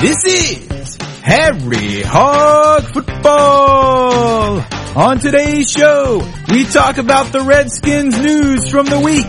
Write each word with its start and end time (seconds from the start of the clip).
This 0.00 0.24
is 0.24 0.96
Harry 1.24 2.02
Hog 2.02 2.84
Football. 2.84 4.64
On 4.94 5.18
today's 5.18 5.68
show, 5.68 6.22
we 6.52 6.64
talk 6.66 6.98
about 6.98 7.32
the 7.32 7.40
Redskins 7.40 8.16
news 8.20 8.70
from 8.70 8.86
the 8.86 9.00
week. 9.00 9.26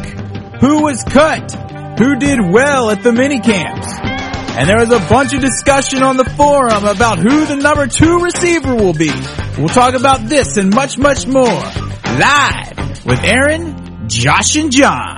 Who 0.61 0.83
was 0.83 1.03
cut? 1.05 1.51
Who 1.97 2.17
did 2.17 2.39
well 2.53 2.91
at 2.91 3.01
the 3.01 3.11
mini 3.11 3.39
camps? 3.39 3.87
And 3.97 4.69
there 4.69 4.79
is 4.83 4.91
a 4.91 4.99
bunch 5.09 5.33
of 5.33 5.41
discussion 5.41 6.03
on 6.03 6.17
the 6.17 6.25
forum 6.25 6.85
about 6.85 7.17
who 7.17 7.47
the 7.47 7.55
number 7.55 7.87
two 7.87 8.19
receiver 8.19 8.75
will 8.75 8.93
be. 8.93 9.11
We'll 9.57 9.69
talk 9.69 9.95
about 9.95 10.29
this 10.29 10.57
and 10.57 10.71
much, 10.71 10.99
much 10.99 11.25
more 11.25 11.45
live 11.45 13.05
with 13.07 13.23
Aaron, 13.23 14.07
Josh, 14.07 14.55
and 14.55 14.71
John. 14.71 15.17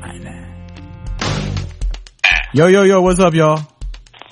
Yo, 2.54 2.68
yo, 2.68 2.84
yo, 2.84 3.02
what's 3.02 3.20
up, 3.20 3.34
y'all? 3.34 3.71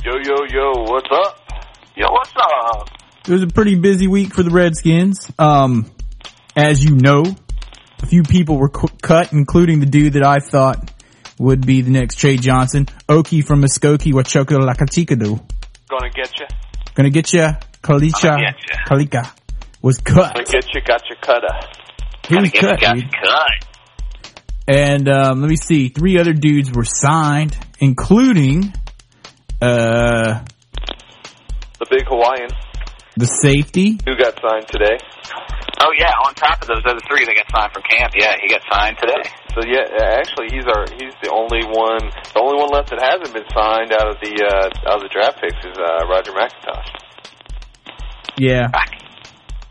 Yo, 0.03 0.13
yo, 0.23 0.35
yo, 0.49 0.71
what's 0.83 1.09
up? 1.11 1.51
Yo, 1.95 2.05
what's 2.09 2.31
up? 2.37 2.89
It 3.27 3.31
was 3.31 3.43
a 3.43 3.47
pretty 3.47 3.75
busy 3.75 4.07
week 4.07 4.33
for 4.33 4.43
the 4.43 4.49
Redskins. 4.49 5.29
Um, 5.37 5.91
as 6.55 6.83
you 6.83 6.95
know, 6.95 7.23
a 8.01 8.05
few 8.05 8.23
people 8.23 8.57
were 8.57 8.69
cu- 8.69 8.87
cut, 9.01 9.33
including 9.33 9.81
the 9.81 9.85
dude 9.85 10.13
that 10.13 10.23
I 10.23 10.39
thought 10.39 10.91
would 11.37 11.65
be 11.65 11.81
the 11.81 11.91
next 11.91 12.15
Trey 12.15 12.37
Johnson. 12.37 12.87
Oki 13.09 13.41
from 13.41 13.61
Muskogee, 13.61 14.13
Wachoka 14.13 14.57
Lakachikadu. 14.57 15.41
Gonna 15.89 16.09
get 16.09 16.39
you. 16.39 16.45
Gonna 16.95 17.09
get 17.09 17.33
ya, 17.33 17.53
Kalicha, 17.81 18.21
Gonna 18.21 18.41
get 18.41 18.55
ya. 18.69 18.77
Kalika 18.87 19.31
was 19.81 19.97
cut. 19.99 20.33
Gonna 20.33 20.45
get 20.45 20.73
you, 20.73 20.81
got 20.81 21.01
your 21.09 21.17
cutter. 21.21 21.67
He 22.27 22.35
was 22.35 22.51
Get 22.51 22.61
cut, 22.61 22.79
got 22.79 22.97
cut. 23.11 23.65
And, 24.67 25.09
um, 25.09 25.41
let 25.41 25.49
me 25.49 25.55
see, 25.55 25.89
three 25.89 26.17
other 26.19 26.33
dudes 26.33 26.71
were 26.71 26.85
signed, 26.85 27.57
including, 27.79 28.71
uh, 29.61 30.43
The 31.79 31.85
big 31.89 32.05
Hawaiian 32.07 32.49
the 33.17 33.25
safety. 33.25 33.99
who 34.07 34.15
got 34.15 34.39
signed 34.39 34.67
today. 34.67 34.95
Oh 35.81 35.91
yeah, 35.97 36.11
on 36.25 36.33
top 36.35 36.61
of 36.61 36.67
those 36.67 36.83
other 36.87 36.99
three 37.07 37.23
that 37.25 37.35
got 37.35 37.47
signed 37.51 37.71
from 37.73 37.83
camp, 37.83 38.13
yeah, 38.15 38.35
he 38.41 38.47
got 38.47 38.61
signed 38.71 38.97
today. 38.99 39.23
So 39.55 39.59
yeah, 39.67 39.87
uh, 39.91 40.19
actually 40.23 40.55
he's 40.55 40.63
our 40.67 40.87
he's 40.95 41.15
the 41.23 41.31
only 41.31 41.63
one 41.67 41.99
the 42.31 42.39
only 42.39 42.55
one 42.59 42.71
left 42.71 42.91
that 42.91 42.99
hasn't 43.03 43.33
been 43.35 43.47
signed 43.51 43.91
out 43.91 44.07
of 44.07 44.15
the 44.23 44.31
uh, 44.39 44.91
out 44.91 44.97
of 44.99 45.03
the 45.03 45.11
draft 45.11 45.41
picks 45.41 45.59
is 45.67 45.75
uh, 45.75 46.07
Roger 46.07 46.31
McIntosh. 46.31 46.87
Yeah. 48.37 48.67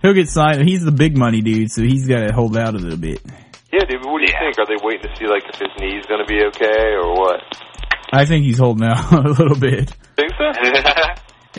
He'll 0.03 0.15
get 0.15 0.29
signed. 0.29 0.69
He's 0.69 0.85
the 0.85 0.93
big 0.93 1.17
money 1.17 1.41
dude, 1.41 1.71
so 1.73 1.83
he's 1.83 2.07
gotta 2.07 2.33
hold 2.33 2.57
out 2.57 2.75
a 2.75 2.79
little 2.79 2.99
bit. 2.99 3.21
Yeah, 3.73 3.85
dude. 3.89 4.05
What 4.05 4.21
do 4.21 4.25
you 4.29 4.33
Yeah. 4.33 4.41
think? 4.53 4.59
Are 4.61 4.67
they 4.69 4.77
waiting 4.83 5.09
to 5.09 5.17
see 5.17 5.27
like 5.27 5.45
if 5.49 5.57
his 5.59 5.73
knee's 5.81 6.05
gonna 6.07 6.27
be 6.29 6.45
okay 6.53 6.93
or 7.01 7.15
what? 7.17 7.41
I 8.13 8.25
think 8.25 8.45
he's 8.45 8.59
holding 8.59 8.87
out 8.87 9.13
a 9.13 9.29
little 9.29 9.59
bit. 9.59 9.91
Think 10.17 10.33
so? 10.39 10.53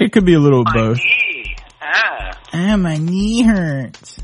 It 0.04 0.12
could 0.12 0.26
be 0.26 0.34
a 0.34 0.40
little 0.40 0.62
of 0.62 0.68
both. 0.74 0.98
Gee, 0.98 1.56
ah. 1.82 2.40
Ah, 2.54 2.78
my 2.78 2.98
knee 2.98 3.42
hurts. 3.42 4.20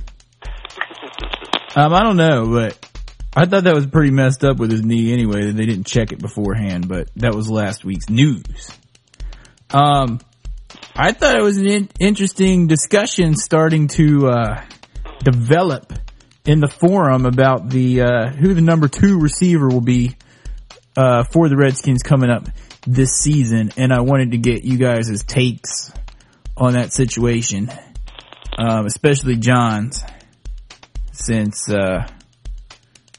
Um, 1.76 1.94
I 1.94 2.04
don't 2.04 2.18
know, 2.18 2.50
but 2.50 2.78
I 3.36 3.46
thought 3.46 3.66
that 3.66 3.76
was 3.76 3.86
pretty 3.86 4.12
messed 4.12 4.44
up 4.46 4.58
with 4.58 4.72
his 4.72 4.84
knee 4.84 5.12
anyway, 5.12 5.48
that 5.48 5.58
they 5.58 5.66
didn't 5.66 5.86
check 5.86 6.14
it 6.14 6.20
beforehand, 6.20 6.88
but 6.88 7.10
that 7.18 7.36
was 7.36 7.50
last 7.50 7.84
week's 7.84 8.10
news. 8.10 8.72
Um, 9.72 10.20
I 10.96 11.12
thought 11.12 11.36
it 11.36 11.44
was 11.44 11.58
an 11.58 11.68
in- 11.68 11.90
interesting 12.00 12.68
discussion 12.68 13.36
starting 13.36 13.88
to, 13.90 14.30
uh, 14.30 14.64
develop 15.24 15.92
in 16.46 16.60
the 16.62 16.68
forum 16.68 17.26
about 17.26 17.70
the, 17.70 18.02
uh, 18.02 18.30
who 18.30 18.54
the 18.54 18.62
number 18.62 18.88
two 18.88 19.20
receiver 19.20 19.68
will 19.68 19.82
be, 19.82 20.16
uh, 20.96 21.24
for 21.24 21.50
the 21.50 21.58
Redskins 21.58 22.04
coming 22.04 22.30
up 22.30 22.48
this 22.88 23.18
season, 23.18 23.72
and 23.78 23.94
I 23.94 24.02
wanted 24.02 24.32
to 24.32 24.38
get 24.38 24.64
you 24.64 24.78
guys' 24.78 25.24
takes 25.24 25.92
on 26.58 26.74
that 26.74 26.94
situation, 26.94 27.72
um, 28.58 28.86
especially 28.86 29.38
John's, 29.38 30.04
since 31.12 31.70
uh, 31.70 32.08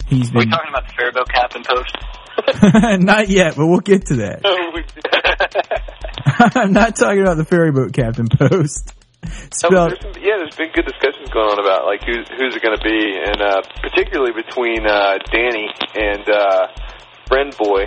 he's 0.07 0.31
Are 0.35 0.39
we 0.39 0.47
talking 0.47 0.71
about 0.71 0.87
the 0.87 0.95
Faribault 0.97 1.29
captain 1.29 1.63
post? 1.65 1.97
not 3.05 3.29
yet, 3.29 3.57
but 3.57 3.67
we'll 3.67 3.81
get 3.81 4.07
to 4.07 4.17
that. 4.17 4.43
I'm 6.55 6.73
not 6.73 6.97
talking 6.97 7.21
about 7.21 7.37
the 7.37 7.45
ferry 7.45 7.73
boat 7.73 7.93
captain 7.93 8.29
post. 8.29 8.93
Spelled, 9.51 9.91
there's 9.91 10.03
some, 10.03 10.23
yeah, 10.23 10.39
there's 10.39 10.55
been 10.55 10.71
good 10.71 10.87
discussions 10.87 11.29
going 11.31 11.51
on 11.51 11.59
about 11.59 11.87
like 11.87 12.05
who's 12.05 12.29
who's 12.39 12.55
it 12.55 12.63
going 12.63 12.77
to 12.77 12.85
be, 12.85 13.17
and 13.19 13.41
uh, 13.43 13.63
particularly 13.83 14.31
between 14.31 14.87
uh, 14.87 15.19
Danny 15.33 15.67
and 15.95 16.23
uh, 16.29 16.69
Friend 17.27 17.51
Boy, 17.59 17.87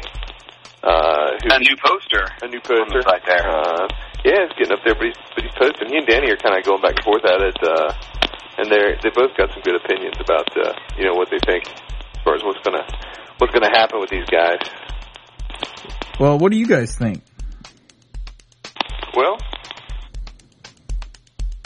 uh, 0.84 1.38
who 1.42 1.48
A 1.52 1.60
new 1.60 1.76
poster. 1.84 2.24
a 2.42 2.48
new 2.48 2.60
poster. 2.62 3.00
the 3.00 3.08
site 3.08 3.26
there. 3.26 3.48
Uh, 3.48 3.88
yeah, 4.26 4.44
it's 4.48 4.54
getting 4.60 4.74
up 4.74 4.84
there, 4.84 4.96
but 4.96 5.06
he's 5.08 5.20
but 5.36 5.44
he's 5.44 5.56
posting. 5.56 5.90
He 5.90 5.98
and 5.98 6.08
Danny 6.08 6.28
are 6.32 6.38
kind 6.38 6.58
of 6.58 6.64
going 6.66 6.82
back 6.82 6.96
and 7.00 7.06
forth 7.08 7.24
at 7.24 7.40
it, 7.40 7.58
uh, 7.64 7.92
and 8.60 8.68
they're 8.72 9.00
they 9.02 9.10
both 9.16 9.32
got 9.38 9.50
some 9.52 9.62
good 9.64 9.76
opinions 9.80 10.16
about 10.20 10.48
uh, 10.60 10.74
you 10.98 11.06
know 11.06 11.14
what 11.16 11.30
they 11.32 11.40
think 11.48 11.68
as 11.72 12.20
far 12.24 12.36
as 12.36 12.44
what's 12.44 12.60
gonna 12.68 12.84
what's 13.40 13.54
gonna 13.54 13.72
happen 13.72 14.00
with 14.00 14.10
these 14.10 14.28
guys. 14.28 14.60
well, 16.20 16.38
what 16.38 16.52
do 16.52 16.58
you 16.58 16.68
guys 16.68 16.96
think? 16.96 17.24
Well, 19.16 19.38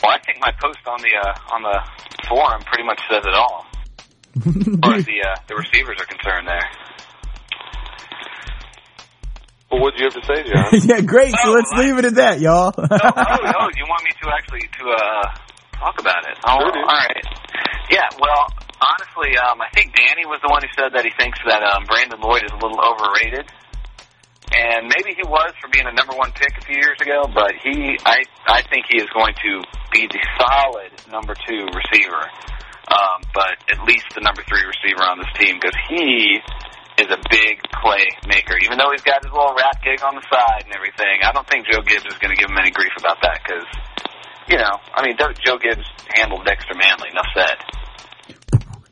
Well, 0.01 0.12
I 0.12 0.19
think 0.25 0.38
my 0.39 0.51
post 0.62 0.79
on 0.85 1.01
the 1.01 1.13
uh, 1.17 1.53
on 1.56 1.62
the 1.63 1.79
forum 2.29 2.62
pretty 2.66 2.83
much 2.85 3.01
says 3.09 3.23
it 3.25 3.33
all, 3.33 3.66
as 4.38 4.79
far 4.81 4.94
as 4.95 5.06
the 5.06 5.22
uh, 5.25 5.35
the 5.47 5.56
receivers 5.56 5.97
are 6.00 6.06
concerned. 6.06 6.47
There. 6.47 6.69
Well, 9.73 9.81
what 9.81 9.97
do 9.97 10.03
you 10.06 10.09
have 10.13 10.17
to 10.22 10.25
say, 10.29 10.39
John? 10.45 10.69
yeah, 10.89 11.01
great. 11.01 11.34
So 11.34 11.50
Oh, 11.50 11.53
let's 11.57 11.72
I- 11.73 11.79
leave 11.81 11.97
it 11.97 12.06
at 12.06 12.16
that, 12.16 12.39
y'all. 12.39 12.72
oh, 12.78 12.85
oh, 12.85 12.88
oh, 12.88 13.67
you 13.75 13.85
want 13.89 14.03
me 14.06 14.11
to 14.22 14.29
actually 14.29 14.61
to 14.79 14.84
uh 14.94 15.25
talk 15.81 16.00
about 16.00 16.23
it? 16.29 16.38
Oh, 16.45 16.59
Sure, 16.61 16.78
all 16.85 17.01
right. 17.09 17.25
Yeah, 17.91 18.07
well, 18.22 18.47
honestly, 18.79 19.35
um, 19.38 19.59
I 19.59 19.67
think 19.75 19.94
Danny 19.95 20.25
was 20.25 20.39
the 20.41 20.50
one 20.50 20.62
who 20.63 20.69
said 20.78 20.94
that 20.95 21.03
he 21.03 21.12
thinks 21.19 21.38
that 21.45 21.62
um, 21.63 21.83
Brandon 21.85 22.19
Lloyd 22.22 22.44
is 22.45 22.51
a 22.53 22.59
little 22.62 22.79
overrated, 22.79 23.44
and 24.56 24.88
maybe 24.88 25.13
he 25.17 25.23
was 25.28 25.51
for 25.59 25.67
being 25.69 25.85
a 25.85 25.91
number 25.94 26.13
one 26.16 26.31
pick 26.31 26.53
a 26.57 26.63
few 26.66 26.78
years 26.79 26.97
ago. 27.01 27.28
But 27.28 27.53
he, 27.62 27.97
I, 28.06 28.23
I 28.47 28.62
think 28.72 28.85
he 28.89 28.97
is 29.03 29.09
going 29.13 29.33
to 29.35 29.51
be 29.91 30.07
the 30.07 30.22
solid 30.39 30.91
number 31.12 31.35
two 31.35 31.67
receiver, 31.75 32.23
um, 32.88 33.19
but 33.35 33.59
at 33.69 33.83
least 33.83 34.07
the 34.16 34.22
number 34.22 34.41
three 34.47 34.63
receiver 34.63 35.03
on 35.03 35.19
this 35.19 35.31
team 35.38 35.59
because 35.59 35.75
he 35.91 36.39
is 37.00 37.09
a 37.09 37.20
big 37.30 37.62
play 37.81 38.06
maker. 38.28 38.58
Even 38.62 38.78
though 38.78 38.92
he's 38.92 39.06
got 39.06 39.24
his 39.24 39.31
little 39.34 39.54
rap 39.58 39.81
gig 39.81 40.04
on 40.04 40.16
the 40.16 40.26
side 40.30 40.66
and 40.66 40.74
everything, 40.76 41.26
I 41.26 41.31
don't 41.34 41.48
think 41.50 41.66
Joe 41.66 41.81
Gibbs 41.81 42.06
is 42.06 42.18
going 42.22 42.34
to 42.34 42.40
give 42.40 42.50
him 42.50 42.58
any 42.58 42.72
grief 42.72 42.94
about 43.00 43.18
that 43.22 43.42
because, 43.42 43.66
you 44.48 44.58
know, 44.58 44.78
I 44.94 45.02
mean, 45.06 45.18
Joe 45.18 45.58
Gibbs 45.58 45.86
handled 46.14 46.46
Dexter 46.46 46.76
Manley. 46.78 47.09
Enough 47.09 47.31
said. 47.34 47.58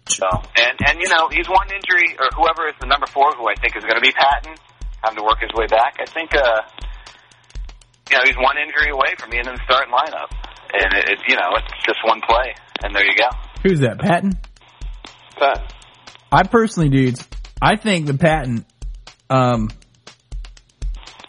So, 0.09 0.27
and 0.27 0.75
and 0.85 0.99
you 0.99 1.07
know, 1.07 1.29
he's 1.31 1.47
one 1.47 1.67
injury, 1.71 2.17
or 2.19 2.27
whoever 2.35 2.67
is 2.67 2.75
the 2.81 2.87
number 2.87 3.07
four, 3.07 3.31
who 3.31 3.47
I 3.47 3.55
think 3.55 3.77
is 3.77 3.83
going 3.83 3.95
to 3.95 4.01
be 4.01 4.11
Patton, 4.11 4.55
having 5.03 5.17
to 5.17 5.23
work 5.23 5.39
his 5.39 5.51
way 5.55 5.67
back. 5.67 5.97
I 6.01 6.05
think, 6.05 6.35
uh, 6.35 6.61
you 8.09 8.17
know, 8.17 8.23
he's 8.25 8.35
one 8.35 8.57
injury 8.57 8.91
away 8.91 9.15
from 9.17 9.29
being 9.29 9.45
in 9.45 9.55
the 9.55 9.61
starting 9.63 9.93
lineup, 9.93 10.29
and 10.73 10.93
it, 10.99 11.15
it 11.15 11.19
you 11.29 11.35
know, 11.35 11.55
it's 11.55 11.85
just 11.85 11.99
one 12.03 12.19
play, 12.27 12.53
and 12.83 12.93
there 12.93 13.05
you 13.05 13.15
go. 13.15 13.29
Who's 13.63 13.79
that, 13.79 13.99
Patton? 13.99 14.37
Pat, 15.37 15.73
I 16.31 16.43
personally, 16.43 16.89
dudes, 16.89 17.27
I 17.61 17.75
think 17.75 18.07
the 18.07 18.15
Patton, 18.15 18.65
um, 19.29 19.69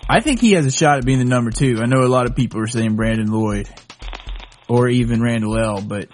I 0.09 0.21
think 0.21 0.41
he 0.41 0.53
has 0.53 0.65
a 0.65 0.71
shot 0.71 0.99
at 0.99 1.05
being 1.05 1.19
the 1.19 1.25
number 1.25 1.51
two. 1.51 1.79
I 1.81 1.87
know 1.87 2.01
a 2.01 2.09
lot 2.09 2.27
of 2.27 2.35
people 2.35 2.61
are 2.61 2.67
saying 2.67 2.97
Brandon 2.97 3.31
Lloyd 3.31 3.69
or 4.69 4.89
even 4.89 5.23
Randle 5.23 5.59
El, 5.59 5.83
but 5.83 6.09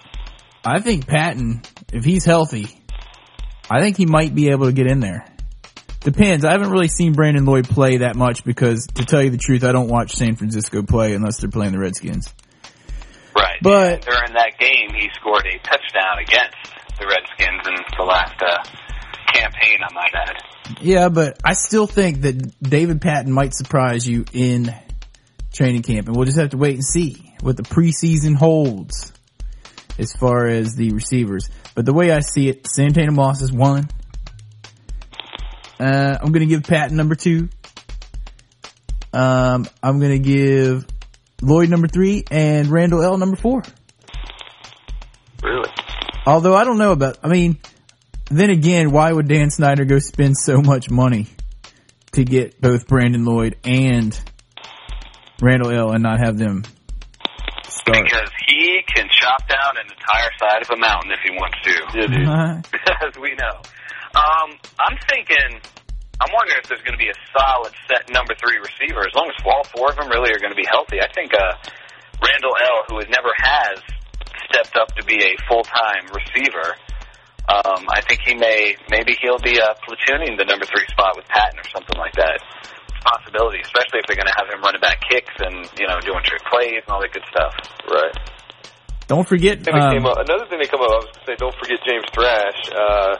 I 0.65 0.79
think 0.81 1.07
Patton, 1.07 1.61
if 1.93 2.03
he's 2.03 2.25
healthy, 2.25 2.67
I 3.69 3.81
think 3.81 3.97
he 3.97 4.05
might 4.05 4.35
be 4.35 4.49
able 4.49 4.65
to 4.65 4.73
get 4.73 4.87
in 4.87 4.99
there. 4.99 5.25
Depends. 6.01 6.45
I 6.45 6.51
haven't 6.51 6.71
really 6.71 6.87
seen 6.87 7.13
Brandon 7.13 7.45
Lloyd 7.45 7.67
play 7.67 7.97
that 7.97 8.15
much 8.15 8.43
because, 8.43 8.87
to 8.95 9.05
tell 9.05 9.21
you 9.21 9.29
the 9.29 9.37
truth, 9.37 9.63
I 9.63 9.71
don't 9.71 9.89
watch 9.89 10.15
San 10.15 10.35
Francisco 10.35 10.81
play 10.81 11.13
unless 11.13 11.37
they're 11.37 11.49
playing 11.49 11.73
the 11.73 11.79
Redskins. 11.79 12.33
Right. 13.35 13.57
But- 13.61 14.01
during 14.01 14.33
that 14.33 14.57
game, 14.59 14.93
he 14.95 15.09
scored 15.19 15.45
a 15.45 15.57
touchdown 15.59 16.19
against 16.21 16.57
the 16.99 17.07
Redskins 17.07 17.67
in 17.67 17.75
the 17.97 18.03
last 18.03 18.41
uh, 18.41 18.63
campaign. 19.33 19.77
I 19.81 19.93
might 19.93 20.13
add. 20.13 20.81
Yeah, 20.81 21.09
but 21.09 21.37
I 21.43 21.53
still 21.53 21.87
think 21.87 22.21
that 22.21 22.61
David 22.61 23.01
Patton 23.01 23.31
might 23.31 23.53
surprise 23.53 24.07
you 24.07 24.25
in 24.33 24.73
training 25.53 25.81
camp, 25.81 26.07
and 26.07 26.15
we'll 26.15 26.25
just 26.25 26.37
have 26.37 26.51
to 26.51 26.57
wait 26.57 26.75
and 26.75 26.83
see 26.83 27.33
what 27.41 27.57
the 27.57 27.63
preseason 27.63 28.35
holds 28.35 29.11
as 29.97 30.13
far 30.13 30.47
as 30.47 30.75
the 30.75 30.91
receivers. 30.91 31.49
But 31.75 31.85
the 31.85 31.93
way 31.93 32.11
I 32.11 32.19
see 32.19 32.49
it, 32.49 32.67
Santana 32.67 33.11
Moss 33.11 33.41
is 33.41 33.51
one. 33.51 33.89
Uh, 35.79 36.17
I'm 36.21 36.31
gonna 36.31 36.45
give 36.45 36.63
Patton 36.63 36.97
number 36.97 37.15
two. 37.15 37.49
Um, 39.13 39.67
I'm 39.81 39.99
gonna 39.99 40.19
give 40.19 40.85
Lloyd 41.41 41.69
number 41.69 41.87
three 41.87 42.25
and 42.29 42.67
Randle 42.67 43.01
El 43.01 43.17
number 43.17 43.37
four. 43.37 43.63
really? 45.41 45.69
Although 46.25 46.55
I 46.55 46.63
don't 46.63 46.77
know 46.77 46.91
about, 46.91 47.17
I 47.23 47.27
mean, 47.27 47.57
then 48.29 48.49
again, 48.49 48.91
why 48.91 49.11
would 49.11 49.27
Dan 49.27 49.49
Snyder 49.49 49.85
go 49.85 49.99
spend 49.99 50.37
so 50.37 50.61
much 50.61 50.89
money 50.89 51.27
to 52.13 52.23
get 52.23 52.59
both 52.61 52.87
Brandon 52.87 53.25
Lloyd 53.25 53.57
and 53.63 54.17
Randle 55.41 55.71
El. 55.71 55.91
and 55.91 56.03
not 56.03 56.19
have 56.19 56.37
them 56.37 56.63
start? 57.63 58.03
Because 58.03 58.29
he 58.47 58.81
can 58.93 59.07
chop 59.09 59.47
down 59.47 59.77
an 59.77 59.89
entire 59.89 60.31
side 60.39 60.61
of 60.61 60.69
a 60.69 60.79
mountain 60.79 61.11
if 61.11 61.19
he 61.23 61.31
wants 61.31 61.57
to. 61.63 61.73
Yeah, 61.97 62.07
dude. 62.07 62.27
Uh, 62.27 62.61
as 63.07 63.17
we 63.19 63.35
know. 63.35 63.61
Um, 64.13 64.57
I'm 64.79 64.97
thinking, 65.09 65.61
I'm 66.19 66.33
wondering 66.33 66.57
if 66.61 66.69
there's 66.69 66.81
going 66.81 66.97
to 66.97 67.01
be 67.01 67.09
a 67.09 67.19
solid 67.33 67.73
set 67.87 68.09
number 68.09 68.33
three 68.35 68.57
receiver. 68.57 69.05
As 69.05 69.13
long 69.15 69.29
as 69.29 69.37
all 69.45 69.63
four 69.73 69.89
of 69.89 69.95
them 69.97 70.09
really 70.09 70.33
are 70.33 70.41
going 70.41 70.53
to 70.53 70.59
be 70.59 70.67
healthy, 70.69 70.97
I 71.01 71.09
think 71.13 71.33
uh, 71.33 71.53
Randle 72.21 72.55
El., 72.57 72.77
who 72.89 72.95
has 72.99 73.09
never 73.09 73.31
has 73.37 73.77
stepped 74.49 74.75
up 74.77 74.89
to 74.97 75.05
be 75.05 75.17
a 75.21 75.33
full 75.47 75.63
time 75.63 76.09
receiver, 76.09 76.75
um, 77.49 77.89
I 77.89 78.01
think 78.05 78.21
he 78.25 78.35
may 78.35 78.77
maybe 78.89 79.17
he'll 79.21 79.41
be 79.41 79.57
uh, 79.57 79.73
platooning 79.81 80.37
the 80.37 80.45
number 80.45 80.65
three 80.69 80.85
spot 80.93 81.17
with 81.17 81.25
Patton 81.27 81.57
or 81.57 81.67
something 81.73 81.97
like 81.97 82.13
that. 82.13 82.37
It's 82.37 82.93
a 82.93 83.01
possibility, 83.01 83.65
especially 83.65 83.99
if 83.99 84.05
they're 84.05 84.21
going 84.21 84.29
to 84.29 84.37
have 84.37 84.45
him 84.53 84.61
running 84.61 84.81
back 84.81 85.01
kicks 85.01 85.33
and 85.41 85.65
you 85.81 85.89
know 85.89 85.97
doing 86.05 86.21
trick 86.21 86.45
plays 86.45 86.85
and 86.85 86.89
all 86.93 87.01
that 87.01 87.09
good 87.09 87.25
stuff. 87.25 87.53
Right. 87.89 88.13
don't 89.09 89.25
forget. 89.25 89.65
thing 89.65 89.73
Um, 89.73 89.97
came 89.97 90.05
up, 90.05 90.21
another 90.21 90.45
thing 90.45 90.61
that 90.61 90.69
came 90.69 90.77
up, 90.77 90.93
I 90.93 91.01
was 91.01 91.09
going 91.09 91.25
to 91.25 91.25
say, 91.25 91.35
don't 91.41 91.57
forget 91.57 91.79
James 91.81 92.05
Thrash. 92.13 92.61
Uh, 92.69 93.17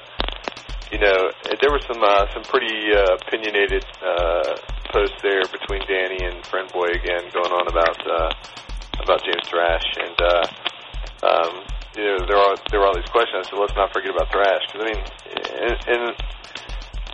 you 0.93 0.99
know, 1.01 1.33
there 1.61 1.71
were 1.73 1.81
some 1.85 2.01
uh, 2.01 2.25
some 2.33 2.45
pretty 2.45 2.93
uh, 2.93 3.17
opinionated 3.17 3.85
uh, 4.01 4.57
posts 4.93 5.17
there 5.21 5.41
between 5.49 5.81
Danny 5.89 6.21
and 6.21 6.45
Friend 6.45 6.69
Boy 6.69 6.93
again 6.93 7.29
going 7.33 7.53
on 7.53 7.65
about 7.65 7.97
uh, 8.05 8.29
about 9.01 9.21
James 9.25 9.45
Thrash, 9.49 9.85
and 9.97 10.17
uh, 10.21 10.45
um, 11.25 11.65
you 11.95 12.03
know 12.03 12.25
there 12.25 12.37
are 12.37 12.55
there 12.69 12.79
were 12.79 12.87
all 12.87 12.95
these 12.95 13.09
questions. 13.09 13.47
I 13.47 13.49
said, 13.49 13.59
let's 13.59 13.75
not 13.75 13.93
forget 13.93 14.13
about 14.13 14.31
Thrash 14.31 14.61
because 14.67 14.81
I 14.81 14.87
mean, 14.93 15.01
and, 15.57 15.77
and 15.87 16.03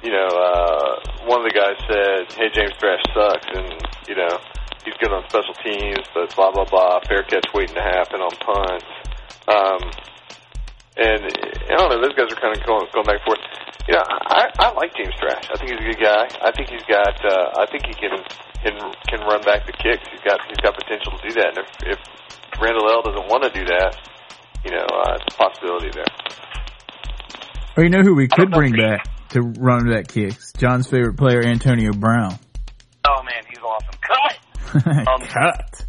you 0.03 0.11
know, 0.11 0.27
uh, 0.27 1.25
one 1.25 1.41
of 1.41 1.47
the 1.49 1.55
guys 1.55 1.79
said, 1.89 2.29
"Hey, 2.37 2.53
James 2.53 2.77
Thrash 2.77 3.01
sucks," 3.09 3.47
and 3.57 3.73
you 4.05 4.15
know, 4.15 4.37
he's 4.85 4.93
good 5.01 5.09
on 5.09 5.25
special 5.29 5.57
teams, 5.65 6.05
but 6.13 6.29
blah 6.35 6.51
blah 6.51 6.65
blah, 6.65 6.99
fair 7.07 7.23
catch 7.23 7.47
waiting 7.53 7.75
to 7.75 7.81
happen 7.81 8.21
on 8.21 8.29
punts. 8.37 8.85
Um, 9.49 9.81
and 10.97 11.25
I 11.25 11.75
don't 11.75 11.89
know, 11.89 12.01
those 12.01 12.13
guys 12.13 12.31
are 12.31 12.39
kind 12.39 12.55
of 12.55 12.61
going 12.65 12.85
going 12.93 13.05
back 13.05 13.17
and 13.17 13.25
forth. 13.25 13.43
You 13.89 13.95
know, 13.95 14.03
I 14.05 14.49
I 14.59 14.73
like 14.73 14.93
James 14.93 15.13
Thrash. 15.17 15.49
I 15.49 15.57
think 15.57 15.71
he's 15.71 15.81
a 15.81 15.89
good 15.89 16.01
guy. 16.01 16.29
I 16.41 16.51
think 16.51 16.69
he's 16.69 16.85
got. 16.85 17.17
Uh, 17.25 17.57
I 17.57 17.65
think 17.65 17.85
he 17.89 17.93
can 17.97 18.13
can 18.61 18.77
can 19.09 19.19
run 19.25 19.41
back 19.41 19.65
the 19.65 19.73
kicks. 19.73 20.05
He's 20.11 20.21
got 20.21 20.37
he's 20.47 20.61
got 20.61 20.77
potential 20.77 21.17
to 21.17 21.21
do 21.27 21.33
that. 21.41 21.57
And 21.57 21.65
if, 21.65 21.97
if 21.97 22.61
Randle 22.61 22.89
El 22.89 23.01
doesn't 23.01 23.27
want 23.29 23.43
to 23.43 23.51
do 23.53 23.65
that, 23.65 23.97
you 24.65 24.71
know, 24.71 24.85
uh, 24.91 25.17
it's 25.21 25.33
a 25.33 25.37
possibility 25.37 25.89
there. 25.91 26.05
or 27.77 27.83
you 27.83 27.89
know 27.89 28.01
who 28.01 28.15
we 28.15 28.27
could 28.27 28.51
bring 28.51 28.73
back 28.75 29.05
to 29.29 29.41
run 29.41 29.87
that 29.89 30.07
kicks? 30.07 30.51
John's 30.53 30.87
favorite 30.87 31.17
player, 31.17 31.43
Antonio 31.43 31.91
Brown. 31.93 32.37
Oh 33.07 33.23
man, 33.23 33.43
he's 33.47 33.59
awesome. 33.59 33.95
Cut. 34.01 35.07
Um, 35.07 35.21
Cut. 35.27 35.84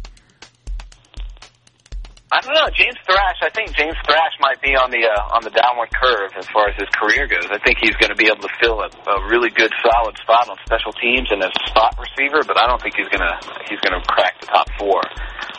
I 2.27 2.43
don't 2.43 2.59
know, 2.59 2.67
James 2.75 2.99
Thrash. 3.07 3.39
I 3.39 3.47
think 3.55 3.71
James 3.71 3.95
Thrash 4.03 4.35
might 4.43 4.59
be 4.59 4.75
on 4.75 4.91
the 4.91 5.07
uh, 5.07 5.31
on 5.31 5.47
the 5.47 5.53
downward 5.55 5.87
curve 5.95 6.35
as 6.35 6.43
far 6.51 6.67
as 6.67 6.75
his 6.75 6.91
career 6.91 7.23
goes. 7.23 7.47
I 7.47 7.55
think 7.63 7.79
he's 7.79 7.95
going 7.95 8.11
to 8.11 8.19
be 8.19 8.27
able 8.27 8.43
to 8.43 8.51
fill 8.59 8.83
a, 8.83 8.91
a 8.91 9.15
really 9.31 9.47
good, 9.47 9.71
solid 9.79 10.11
spot 10.19 10.51
on 10.51 10.59
special 10.67 10.91
teams 10.99 11.31
and 11.31 11.39
as 11.39 11.55
a 11.55 11.63
spot 11.71 11.95
receiver. 11.95 12.43
But 12.43 12.59
I 12.59 12.67
don't 12.67 12.83
think 12.83 12.99
he's 12.99 13.07
going 13.07 13.23
to 13.23 13.35
he's 13.71 13.79
going 13.79 13.95
to 13.95 14.03
crack 14.11 14.43
the 14.43 14.51
top 14.51 14.67
four 14.75 14.99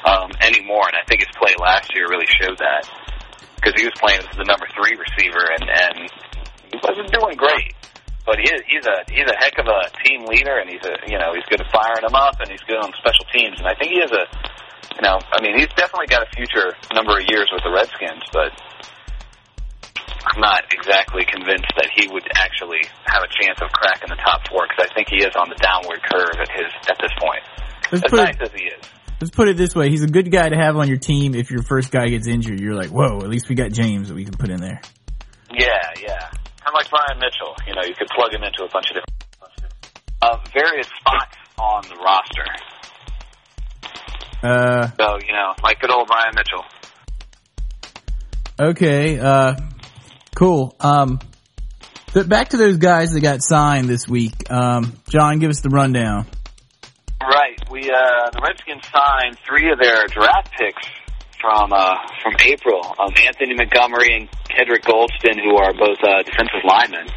um, 0.05 0.29
anymore. 0.45 0.85
And 0.93 1.01
I 1.01 1.09
think 1.09 1.25
his 1.25 1.33
play 1.41 1.57
last 1.57 1.89
year 1.97 2.05
really 2.05 2.29
showed 2.29 2.61
that 2.61 2.85
because 3.57 3.73
he 3.81 3.89
was 3.89 3.97
playing 3.97 4.21
as 4.21 4.37
the 4.37 4.45
number 4.45 4.69
three 4.77 4.93
receiver 4.93 5.41
and 5.41 5.65
and 5.73 5.97
he 6.69 6.77
wasn't 6.85 7.09
doing 7.09 7.41
great. 7.41 7.73
But 8.29 8.45
he 8.45 8.53
he's 8.69 8.85
a 8.85 9.09
he's 9.09 9.25
a 9.25 9.37
heck 9.41 9.57
of 9.57 9.73
a 9.73 9.89
team 10.05 10.29
leader, 10.29 10.61
and 10.61 10.69
he's 10.69 10.85
a 10.85 11.01
you 11.09 11.17
know 11.17 11.33
he's 11.33 11.49
good 11.49 11.65
at 11.65 11.73
firing 11.73 12.05
them 12.05 12.13
up, 12.13 12.45
and 12.45 12.53
he's 12.53 12.61
good 12.69 12.77
on 12.77 12.93
special 13.01 13.25
teams. 13.33 13.57
And 13.57 13.65
I 13.65 13.73
think 13.73 13.97
he 13.97 14.05
is 14.05 14.13
a 14.13 14.29
you 14.97 15.03
know, 15.03 15.19
I 15.33 15.43
mean, 15.43 15.59
he's 15.59 15.69
definitely 15.77 16.09
got 16.09 16.23
a 16.23 16.31
future 16.35 16.75
number 16.95 17.19
of 17.19 17.25
years 17.29 17.49
with 17.53 17.63
the 17.63 17.71
Redskins, 17.71 18.23
but 18.33 18.51
I'm 20.27 20.41
not 20.41 20.65
exactly 20.73 21.25
convinced 21.25 21.71
that 21.77 21.91
he 21.95 22.09
would 22.09 22.27
actually 22.37 22.83
have 23.07 23.23
a 23.23 23.31
chance 23.43 23.59
of 23.63 23.71
cracking 23.73 24.09
the 24.11 24.21
top 24.21 24.49
four 24.49 24.67
because 24.69 24.89
I 24.91 24.95
think 24.95 25.09
he 25.09 25.23
is 25.25 25.35
on 25.37 25.49
the 25.49 25.59
downward 25.63 26.01
curve 26.03 26.37
at 26.41 26.51
his 26.51 26.71
at 26.89 26.99
this 27.01 27.13
point. 27.21 27.43
Let's 27.93 28.05
As 28.05 28.13
nice 28.13 28.37
it, 28.37 28.43
as 28.43 28.53
he 28.53 28.65
is. 28.67 28.83
let's 29.21 29.31
put 29.31 29.49
it 29.49 29.57
this 29.57 29.75
way: 29.75 29.89
he's 29.91 30.03
a 30.03 30.11
good 30.11 30.31
guy 30.31 30.49
to 30.49 30.57
have 30.57 30.77
on 30.77 30.89
your 30.89 30.99
team. 30.99 31.35
If 31.35 31.51
your 31.51 31.63
first 31.63 31.91
guy 31.91 32.09
gets 32.09 32.27
injured, 32.27 32.61
you're 32.61 32.75
like, 32.75 32.91
whoa, 32.91 33.19
at 33.21 33.29
least 33.29 33.49
we 33.49 33.55
got 33.55 33.73
James 33.73 34.09
that 34.09 34.15
we 34.15 34.25
can 34.25 34.35
put 34.35 34.51
in 34.51 34.61
there. 34.61 34.81
Yeah, 35.51 35.81
yeah. 36.03 36.29
Kind 36.61 36.69
of 36.69 36.75
like 36.75 36.91
Brian 36.91 37.19
Mitchell. 37.19 37.57
You 37.67 37.75
know, 37.75 37.83
you 37.87 37.95
could 37.95 38.09
plug 38.09 38.35
him 38.35 38.43
into 38.43 38.65
a 38.65 38.69
bunch 38.69 38.91
of 38.91 39.01
different 39.01 39.19
uh, 40.21 40.37
various 40.53 40.89
spots 41.01 41.37
on 41.59 41.83
the 41.89 41.97
roster. 41.97 42.45
Uh, 44.43 44.89
So 44.99 45.19
you 45.27 45.33
know, 45.33 45.55
like 45.63 45.81
good 45.81 45.91
old 45.91 46.07
Brian 46.09 46.35
Mitchell. 46.35 46.65
okay, 48.59 49.19
uh, 49.19 49.55
cool. 50.35 50.75
Um, 50.81 51.19
but 52.15 52.29
back 52.29 52.51
to 52.51 52.57
those 52.57 52.79
guys 52.79 53.13
that 53.13 53.21
got 53.21 53.41
signed 53.43 53.89
this 53.89 54.09
week. 54.09 54.51
Um, 54.51 54.95
John, 55.11 55.39
give 55.39 55.51
us 55.51 55.61
the 55.61 55.69
rundown. 55.69 56.27
Right. 57.21 57.59
We 57.71 57.81
uh 57.91 58.31
the 58.31 58.41
Redskins 58.43 58.87
signed 58.87 59.37
three 59.47 59.71
of 59.73 59.79
their 59.79 60.07
draft 60.07 60.51
picks 60.57 60.87
from 61.41 61.73
uh 61.73 61.97
from 62.23 62.35
April. 62.47 62.81
Um 62.99 63.13
Anthony 63.27 63.55
Montgomery 63.55 64.09
and 64.17 64.31
Kedric 64.49 64.83
Golston 64.87 65.35
who 65.43 65.57
are 65.57 65.73
both 65.75 65.99
uh 66.03 66.23
defensive 66.23 66.63
linemen. 66.65 67.09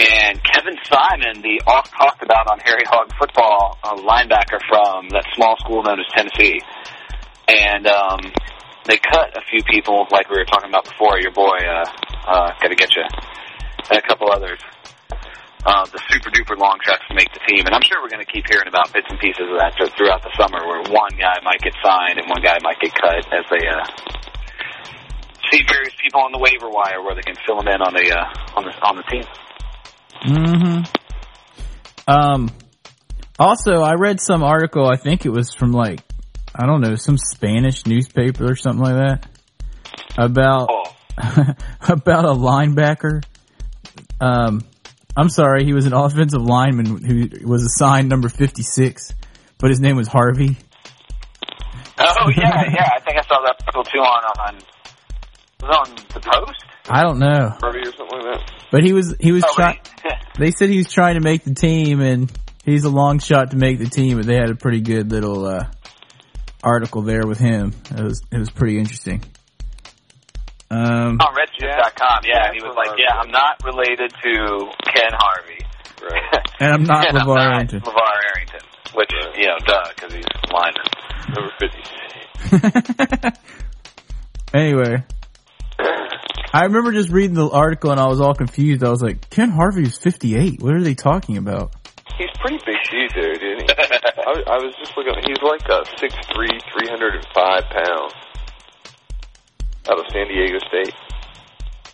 And 0.00 0.40
Kevin 0.42 0.80
Simon, 0.88 1.42
the 1.42 1.60
oft 1.66 1.92
talked 1.92 2.22
about 2.22 2.48
on 2.48 2.58
Harry 2.64 2.84
Hog 2.88 3.12
football 3.20 3.76
uh, 3.84 3.96
linebacker 4.00 4.56
from 4.64 5.10
that 5.10 5.28
small 5.36 5.56
school 5.58 5.82
known 5.82 6.00
as 6.00 6.06
Tennessee. 6.16 6.60
And 7.48 7.86
um 7.86 8.20
they 8.88 8.96
cut 8.96 9.36
a 9.36 9.42
few 9.50 9.62
people 9.64 10.06
like 10.10 10.30
we 10.30 10.38
were 10.38 10.46
talking 10.46 10.70
about 10.70 10.84
before, 10.84 11.20
your 11.20 11.32
boy 11.32 11.58
uh 11.68 11.84
uh 12.26 12.48
gotta 12.62 12.76
get 12.76 12.96
you 12.96 13.04
and 13.90 13.98
a 13.98 14.02
couple 14.02 14.32
others 14.32 14.60
uh, 15.66 15.84
the 15.92 16.00
super 16.08 16.30
duper 16.30 16.56
long 16.56 16.78
shots 16.80 17.04
to 17.08 17.14
make 17.14 17.28
the 17.36 17.40
team. 17.44 17.66
And 17.66 17.74
I'm 17.74 17.84
sure 17.84 18.00
we're 18.00 18.08
going 18.08 18.24
to 18.24 18.32
keep 18.32 18.48
hearing 18.48 18.68
about 18.68 18.92
bits 18.92 19.06
and 19.10 19.20
pieces 19.20 19.44
of 19.44 19.60
that 19.60 19.76
throughout 19.76 20.24
the 20.24 20.32
summer, 20.40 20.64
where 20.64 20.80
one 20.88 21.12
guy 21.20 21.36
might 21.44 21.60
get 21.60 21.76
signed 21.84 22.16
and 22.16 22.24
one 22.32 22.40
guy 22.40 22.56
might 22.64 22.80
get 22.80 22.96
cut 22.96 23.20
as 23.28 23.44
they 23.52 23.60
uh, 23.68 23.84
see 25.52 25.60
various 25.68 25.92
people 26.00 26.24
on 26.24 26.32
the 26.32 26.40
waiver 26.40 26.72
wire 26.72 27.02
where 27.04 27.14
they 27.14 27.20
can 27.20 27.36
fill 27.44 27.60
them 27.60 27.68
in 27.68 27.82
on 27.84 27.92
the 27.92 28.08
uh, 28.08 28.56
on 28.56 28.64
the 28.64 28.72
on 28.80 28.96
the 28.96 29.04
team. 29.12 29.24
Mm-hmm. 30.24 30.82
Um, 32.08 32.50
also, 33.38 33.82
I 33.82 33.94
read 33.94 34.20
some 34.20 34.42
article. 34.42 34.86
I 34.86 34.96
think 34.96 35.24
it 35.26 35.30
was 35.30 35.54
from 35.54 35.72
like 35.72 36.00
I 36.54 36.66
don't 36.66 36.80
know 36.80 36.96
some 36.96 37.16
Spanish 37.16 37.86
newspaper 37.86 38.50
or 38.50 38.56
something 38.56 38.82
like 38.82 38.96
that 38.96 39.26
about 40.18 40.68
Oh, 40.70 40.84
about 41.88 42.24
a 42.24 42.32
linebacker. 42.34 43.22
Um, 44.20 44.62
I'm 45.16 45.28
sorry, 45.28 45.64
he 45.64 45.72
was 45.72 45.86
an 45.86 45.92
offensive 45.92 46.42
lineman 46.42 47.04
who 47.04 47.28
was 47.48 47.62
assigned 47.62 48.08
number 48.08 48.28
56, 48.28 49.12
but 49.58 49.70
his 49.70 49.80
name 49.80 49.96
was 49.96 50.08
Harvey. 50.08 50.56
oh 51.98 52.30
yeah, 52.36 52.64
yeah. 52.74 52.88
I 52.96 53.00
think 53.00 53.18
I 53.18 53.22
saw 53.22 53.40
that 53.44 53.56
article 53.66 53.84
too 53.84 53.98
on 53.98 54.24
on 54.38 54.54
was 55.62 55.76
on 55.76 55.94
the 56.14 56.20
Post. 56.20 56.64
I 56.88 57.02
don't 57.02 57.18
know, 57.18 57.50
Harvey 57.60 57.80
or 57.80 57.92
something 57.92 58.18
like 58.20 58.38
that. 58.38 58.52
but 58.72 58.82
he 58.84 58.92
was 58.92 59.14
he 59.20 59.32
was 59.32 59.44
Oh, 59.46 59.54
trying. 59.54 59.78
Wait. 60.40 60.46
They 60.46 60.50
said 60.52 60.70
he 60.70 60.78
was 60.78 60.92
trying 60.92 61.14
to 61.14 61.20
make 61.20 61.44
the 61.44 61.54
team, 61.54 62.00
and 62.00 62.30
he's 62.64 62.84
a 62.84 62.90
long 62.90 63.18
shot 63.18 63.50
to 63.50 63.56
make 63.56 63.78
the 63.78 63.88
team. 63.88 64.16
But 64.16 64.26
they 64.26 64.36
had 64.36 64.50
a 64.50 64.54
pretty 64.54 64.80
good 64.80 65.10
little 65.10 65.44
uh, 65.46 65.66
article 66.62 67.02
there 67.02 67.26
with 67.26 67.38
him. 67.38 67.72
It 67.90 68.02
was 68.02 68.22
it 68.30 68.38
was 68.38 68.50
pretty 68.50 68.78
interesting. 68.78 69.22
Um, 70.70 71.18
on 71.20 71.34
Redskins.com. 71.34 72.20
Yeah, 72.26 72.46
and 72.46 72.54
he 72.54 72.62
was 72.62 72.76
like, 72.76 72.96
"Yeah, 72.98 73.14
I'm 73.18 73.30
not 73.30 73.62
related 73.64 74.12
to 74.22 74.70
Ken 74.94 75.10
Harvey." 75.12 75.66
Right. 76.02 76.46
and 76.60 76.72
I'm 76.72 76.84
not 76.84 77.08
and 77.08 77.18
I'm 77.18 77.26
LaVar 77.26 77.34
not 77.34 77.54
Arrington. 77.54 77.80
LaVar 77.80 78.16
Arrington, 78.34 78.60
which 78.94 79.10
you 79.36 79.46
know, 79.46 79.58
duh, 79.66 79.84
because 79.94 80.14
he's 80.14 80.24
lineman. 80.52 80.84
Number 81.34 81.52
50. 81.60 83.38
anyway, 84.54 85.04
I 86.52 86.64
remember 86.64 86.92
just 86.92 87.10
reading 87.10 87.34
the 87.34 87.48
article 87.48 87.90
and 87.92 88.00
I 88.00 88.06
was 88.08 88.20
all 88.20 88.34
confused. 88.34 88.82
I 88.82 88.90
was 88.90 89.02
like, 89.02 89.30
Ken 89.30 89.50
Harvey 89.50 89.82
is 89.82 89.96
58. 89.98 90.60
What 90.60 90.74
are 90.74 90.82
they 90.82 90.94
talking 90.94 91.36
about? 91.36 91.72
He's 92.18 92.28
pretty 92.40 92.58
big 92.66 92.76
dude 92.90 93.10
there, 93.14 93.34
didn't 93.34 93.70
he? 93.70 93.74
I, 93.78 94.30
was- 94.30 94.44
I 94.46 94.56
was 94.58 94.74
just 94.78 94.96
looking. 94.96 95.14
He's 95.26 95.40
like 95.42 95.62
uh, 95.70 95.84
6'3", 95.96 96.60
305 96.72 97.62
pounds. 97.70 98.12
Out 99.88 99.98
of 99.98 100.04
San 100.12 100.28
Diego 100.28 100.58
State. 100.68 100.94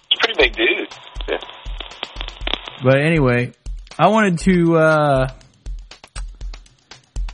He's 0.08 0.18
a 0.18 0.24
pretty 0.24 0.42
big 0.42 0.56
dude. 0.56 0.88
Yeah. 1.28 1.38
But 2.82 3.00
anyway, 3.00 3.52
I 3.98 4.08
wanted 4.08 4.38
to 4.40 4.76
uh, 4.76 5.28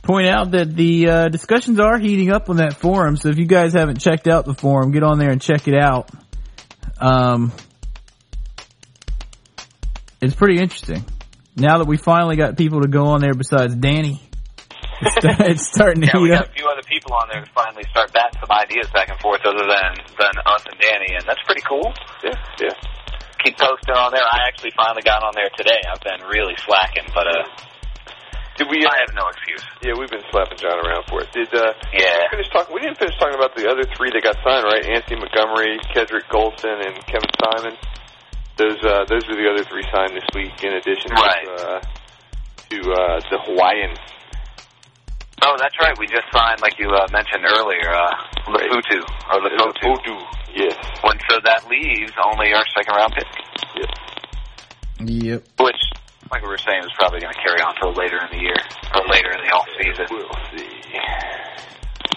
point 0.03 0.27
out 0.27 0.51
that 0.51 0.75
the 0.75 1.09
uh, 1.09 1.29
discussions 1.29 1.79
are 1.79 1.97
heating 1.97 2.31
up 2.31 2.49
on 2.49 2.57
that 2.57 2.75
forum. 2.75 3.17
So 3.17 3.29
if 3.29 3.37
you 3.37 3.45
guys 3.45 3.73
haven't 3.73 3.99
checked 3.99 4.27
out 4.27 4.45
the 4.45 4.53
forum, 4.53 4.91
get 4.91 5.03
on 5.03 5.17
there 5.19 5.31
and 5.31 5.41
check 5.41 5.67
it 5.67 5.75
out. 5.75 6.09
Um, 7.03 7.51
it's 10.21 10.35
pretty 10.35 10.57
interesting. 10.57 11.03
Now 11.57 11.79
that 11.79 11.87
we 11.87 11.97
finally 11.97 12.37
got 12.37 12.55
people 12.57 12.79
to 12.81 12.87
go 12.87 13.11
on 13.11 13.19
there 13.19 13.33
besides 13.33 13.75
Danny, 13.75 14.23
it's 15.03 15.67
starting 15.67 16.01
to 16.01 16.07
yeah, 16.07 16.21
we 16.21 16.29
heat 16.31 16.39
got 16.39 16.47
up. 16.47 16.51
a 16.51 16.55
few 16.55 16.65
other 16.65 16.81
people 16.87 17.11
on 17.11 17.27
there 17.27 17.43
to 17.43 17.51
finally 17.51 17.83
start 17.91 18.13
batting 18.13 18.39
some 18.39 18.55
ideas 18.55 18.87
back 18.95 19.09
and 19.11 19.19
forth 19.19 19.41
other 19.43 19.67
than 19.67 19.99
than 20.15 20.31
us 20.47 20.63
and 20.63 20.79
Danny, 20.79 21.11
and 21.11 21.27
that's 21.27 21.43
pretty 21.43 21.61
cool. 21.67 21.91
Yeah, 22.23 22.39
yeah. 22.63 22.71
Keep 23.43 23.59
posting 23.59 23.99
on 23.99 24.15
there. 24.15 24.23
I 24.23 24.47
actually 24.47 24.71
finally 24.71 25.03
got 25.03 25.27
on 25.27 25.35
there 25.35 25.51
today. 25.57 25.83
I've 25.83 25.99
been 25.99 26.23
really 26.31 26.55
slacking, 26.55 27.11
but 27.13 27.27
uh, 27.27 27.43
Did 28.57 28.69
we? 28.69 28.85
Uh, 28.85 28.89
I 28.93 28.97
have 29.01 29.13
no 29.17 29.25
excuse. 29.33 29.63
yeah, 29.81 29.93
we've 29.97 30.09
been 30.11 30.23
slapping 30.29 30.57
John 30.57 30.77
around 30.85 31.05
for 31.09 31.21
it. 31.21 31.31
Did 31.33 31.49
uh, 31.53 31.73
Yeah. 31.93 32.29
we 32.31 32.37
finish 32.37 32.49
talking? 32.53 32.73
We 32.73 32.81
didn't 32.81 32.99
finish 32.99 33.17
talking 33.17 33.35
about 33.35 33.55
the 33.55 33.65
other 33.69 33.83
three 33.97 34.11
that 34.13 34.21
got 34.21 34.37
signed, 34.45 34.63
right? 34.65 34.85
Anthony 34.85 35.19
Montgomery, 35.21 35.79
Kedric 35.93 36.29
Golston, 36.29 36.85
and 36.85 36.93
Kevin 37.09 37.29
Simon. 37.41 37.73
Those 38.57 38.77
uh, 38.85 39.05
those 39.09 39.25
were 39.25 39.33
the 39.33 39.49
other 39.49 39.65
three 39.65 39.81
signed 39.89 40.13
this 40.13 40.27
week, 40.37 40.53
in 40.63 40.73
addition 40.77 41.09
Right. 41.17 41.45
to 41.49 41.53
uh, 41.57 41.81
to 42.69 42.77
uh, 42.93 43.19
the 43.33 43.39
Hawaiian. 43.49 43.97
Oh, 45.41 45.55
that's 45.59 45.75
right. 45.81 45.97
We 45.97 46.05
just 46.07 46.29
signed, 46.31 46.61
like 46.61 46.77
you 46.79 46.87
uh, 46.89 47.07
mentioned 47.11 47.43
earlier, 47.43 47.89
uh, 47.89 48.13
Lafutu 48.47 49.01
or 49.33 49.41
Lafotu. 49.41 49.97
Odu. 49.97 50.15
Yes. 50.55 50.77
When 51.03 51.17
so 51.29 51.39
that 51.43 51.65
leaves 51.67 52.13
only 52.23 52.53
our 52.53 52.63
second 52.77 52.95
round 52.95 53.13
pick, 53.17 53.27
Yes. 53.75 53.89
Yep. 54.99 55.43
which, 55.59 55.81
like 56.33 56.41
we 56.41 56.49
were 56.49 56.57
saying, 56.57 56.81
is 56.81 56.91
probably 56.95 57.19
going 57.19 57.33
to 57.33 57.39
carry 57.39 57.61
on 57.61 57.75
till 57.75 57.93
later 57.93 58.17
in 58.17 58.35
the 58.35 58.41
year 58.41 58.57
or 58.95 59.07
later 59.07 59.29
in 59.29 59.45
the 59.45 59.51
off 59.53 59.69
season. 59.77 60.05
We'll 60.09 60.57
see. 60.57 60.65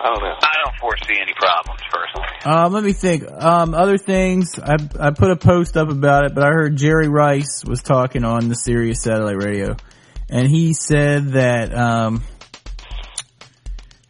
I 0.01 0.09
don't 0.09 0.23
know. 0.23 0.37
I 0.41 0.55
don't 0.65 0.77
foresee 0.81 1.21
any 1.21 1.35
problems 1.35 1.81
personally. 1.93 2.27
Um, 2.45 2.73
let 2.73 2.83
me 2.83 2.93
think. 2.95 3.31
Um, 3.31 3.75
other 3.75 3.99
things. 3.99 4.59
I 4.59 4.77
I 4.99 5.11
put 5.11 5.31
a 5.31 5.37
post 5.37 5.77
up 5.77 5.91
about 5.91 6.25
it, 6.25 6.35
but 6.35 6.45
I 6.45 6.49
heard 6.49 6.77
Jerry 6.77 7.09
Rice 7.09 7.63
was 7.65 7.83
talking 7.83 8.25
on 8.25 8.49
the 8.49 8.55
Sirius 8.55 9.03
satellite 9.03 9.37
radio, 9.37 9.77
and 10.31 10.49
he 10.49 10.73
said 10.73 11.29
that 11.33 11.75
um, 11.75 12.23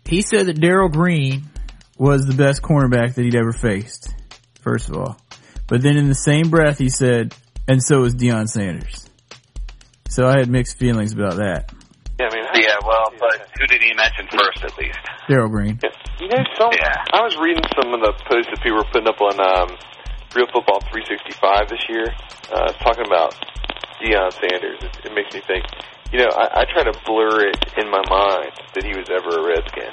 he 0.05 0.23
said 0.23 0.47
that 0.47 0.61
Darrell 0.61 0.89
Green 0.89 1.45
was 1.99 2.27
the 2.27 2.35
best 2.35 2.63
cornerback 2.63 3.15
that 3.15 3.25
he'd 3.25 3.35
ever 3.35 3.53
faced. 3.53 4.15
First 4.61 4.89
of 4.89 4.97
all, 4.97 5.17
but 5.67 5.83
then 5.83 5.97
in 5.97 6.09
the 6.09 6.15
same 6.15 6.51
breath 6.51 6.79
he 6.79 6.91
said, 6.91 7.35
and 7.67 7.83
so 7.83 8.05
is 8.05 8.15
Deion 8.15 8.47
Sanders. 8.47 9.06
So 10.09 10.27
I 10.27 10.39
had 10.39 10.49
mixed 10.49 10.79
feelings 10.79 11.13
about 11.13 11.37
that. 11.37 11.73
Yeah, 12.19 12.29
I 12.31 12.35
mean, 12.35 12.45
Yeah, 12.65 12.77
well, 12.87 13.13
but 13.21 13.49
who 13.59 13.67
did 13.67 13.83
he 13.83 13.93
mention 13.93 14.27
first, 14.33 14.65
at 14.65 14.77
least? 14.79 14.99
Darrell 15.29 15.49
Green. 15.49 15.79
You 16.19 16.29
know, 16.29 16.43
some, 16.57 16.73
Yeah. 16.73 17.05
I 17.13 17.21
was 17.21 17.37
reading 17.37 17.65
some 17.77 17.93
of 17.93 18.01
the 18.01 18.13
posts 18.25 18.49
that 18.49 18.63
people 18.63 18.79
were 18.79 18.89
putting 18.89 19.09
up 19.09 19.21
on 19.21 19.37
um, 19.37 19.77
Real 20.35 20.49
Football 20.49 20.81
365 20.89 21.69
this 21.69 21.85
year, 21.89 22.09
uh, 22.53 22.73
talking 22.81 23.05
about 23.05 23.37
Deion 24.01 24.33
Sanders. 24.33 24.81
It, 24.81 25.11
it 25.11 25.13
makes 25.13 25.35
me 25.35 25.43
think. 25.45 25.65
You 26.13 26.25
know, 26.25 26.31
I, 26.33 26.63
I 26.63 26.65
try 26.73 26.85
to 26.85 26.95
blur 27.05 27.51
it 27.53 27.61
in 27.77 27.91
my 27.91 28.01
mind 28.09 28.53
that 28.73 28.85
he 28.85 28.97
was 28.97 29.11
ever 29.13 29.37
a 29.37 29.43
Redskin. 29.45 29.93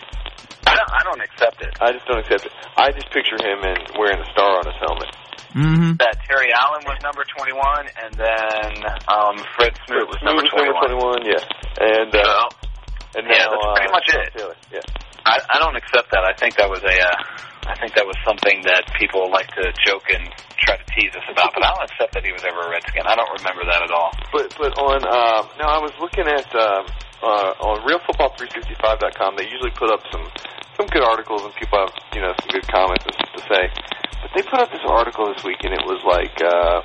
I 0.64 0.76
don't. 0.80 0.92
I 0.94 1.02
don't 1.04 1.22
accept 1.22 1.60
it. 1.62 1.76
I 1.82 1.92
just 1.92 2.06
don't 2.08 2.20
accept 2.20 2.46
it. 2.46 2.54
I 2.78 2.92
just 2.92 3.10
picture 3.12 3.36
him 3.36 3.60
in 3.68 3.78
wearing 4.00 4.20
a 4.22 4.30
star 4.32 4.64
on 4.64 4.66
his 4.66 4.80
helmet. 4.80 5.12
Mm-hmm. 5.54 6.02
That 6.02 6.18
Terry 6.26 6.50
Allen 6.54 6.82
was 6.90 6.98
number 7.06 7.22
twenty-one, 7.30 7.86
and 8.02 8.12
then 8.18 8.70
um, 9.06 9.38
Fred 9.56 9.78
Smoot 9.86 10.10
was 10.10 10.18
number 10.26 10.42
Smooth 10.50 10.74
was 10.74 10.82
twenty-one. 10.82 11.22
number 11.22 11.30
21, 11.30 11.30
yeah. 11.30 11.44
And 11.78 12.10
uh, 12.14 12.26
So, 12.26 13.22
and 13.22 13.24
yeah, 13.30 13.46
now, 13.46 13.54
that's 13.54 13.78
pretty 13.78 13.90
uh, 13.90 13.98
much 13.98 14.08
it. 14.10 14.28
Taylor, 14.34 14.58
yeah. 14.74 14.86
I, 15.30 15.40
I 15.54 15.58
don't 15.62 15.78
accept 15.78 16.12
that. 16.12 16.26
I 16.26 16.34
think 16.36 16.58
that 16.58 16.68
was 16.70 16.82
a. 16.84 16.96
Uh, 16.98 17.16
I 17.64 17.80
think 17.80 17.96
that 17.96 18.04
was 18.04 18.18
something 18.28 18.60
that 18.68 18.84
people 19.00 19.32
like 19.32 19.48
to 19.56 19.72
joke 19.88 20.04
and 20.12 20.28
try 20.60 20.76
to 20.76 20.84
tease 20.92 21.16
us 21.16 21.24
about, 21.32 21.56
but 21.56 21.64
I 21.64 21.72
don't 21.72 21.88
accept 21.88 22.12
that 22.12 22.26
he 22.28 22.36
was 22.36 22.44
ever 22.44 22.60
a 22.60 22.70
Redskin. 22.76 23.08
I 23.08 23.16
don't 23.16 23.32
remember 23.40 23.64
that 23.64 23.88
at 23.88 23.92
all. 23.94 24.12
But 24.36 24.52
but 24.60 24.76
on 24.76 25.00
um, 25.08 25.48
no, 25.56 25.72
I 25.72 25.80
was 25.80 25.96
looking 26.02 26.28
at 26.28 26.50
um, 26.52 26.84
uh, 27.24 27.56
on 27.64 27.88
RealFootball365.com. 27.88 29.38
They 29.38 29.48
usually 29.48 29.72
put 29.72 29.92
up 29.92 30.04
some 30.12 30.28
some 30.76 30.88
good 30.92 31.04
articles 31.08 31.44
and 31.46 31.54
people 31.56 31.80
have 31.80 31.94
you 32.12 32.20
know 32.22 32.34
some 32.42 32.50
good 32.52 32.68
comments 32.68 33.06
and 33.08 33.14
stuff 33.16 33.32
to 33.38 33.42
say. 33.48 33.64
But 34.24 34.32
they 34.34 34.42
put 34.42 34.60
up 34.60 34.72
this 34.72 34.82
article 34.88 35.34
this 35.36 35.44
week 35.44 35.60
and 35.64 35.74
it 35.74 35.84
was 35.84 36.00
like 36.08 36.40
uh, 36.40 36.80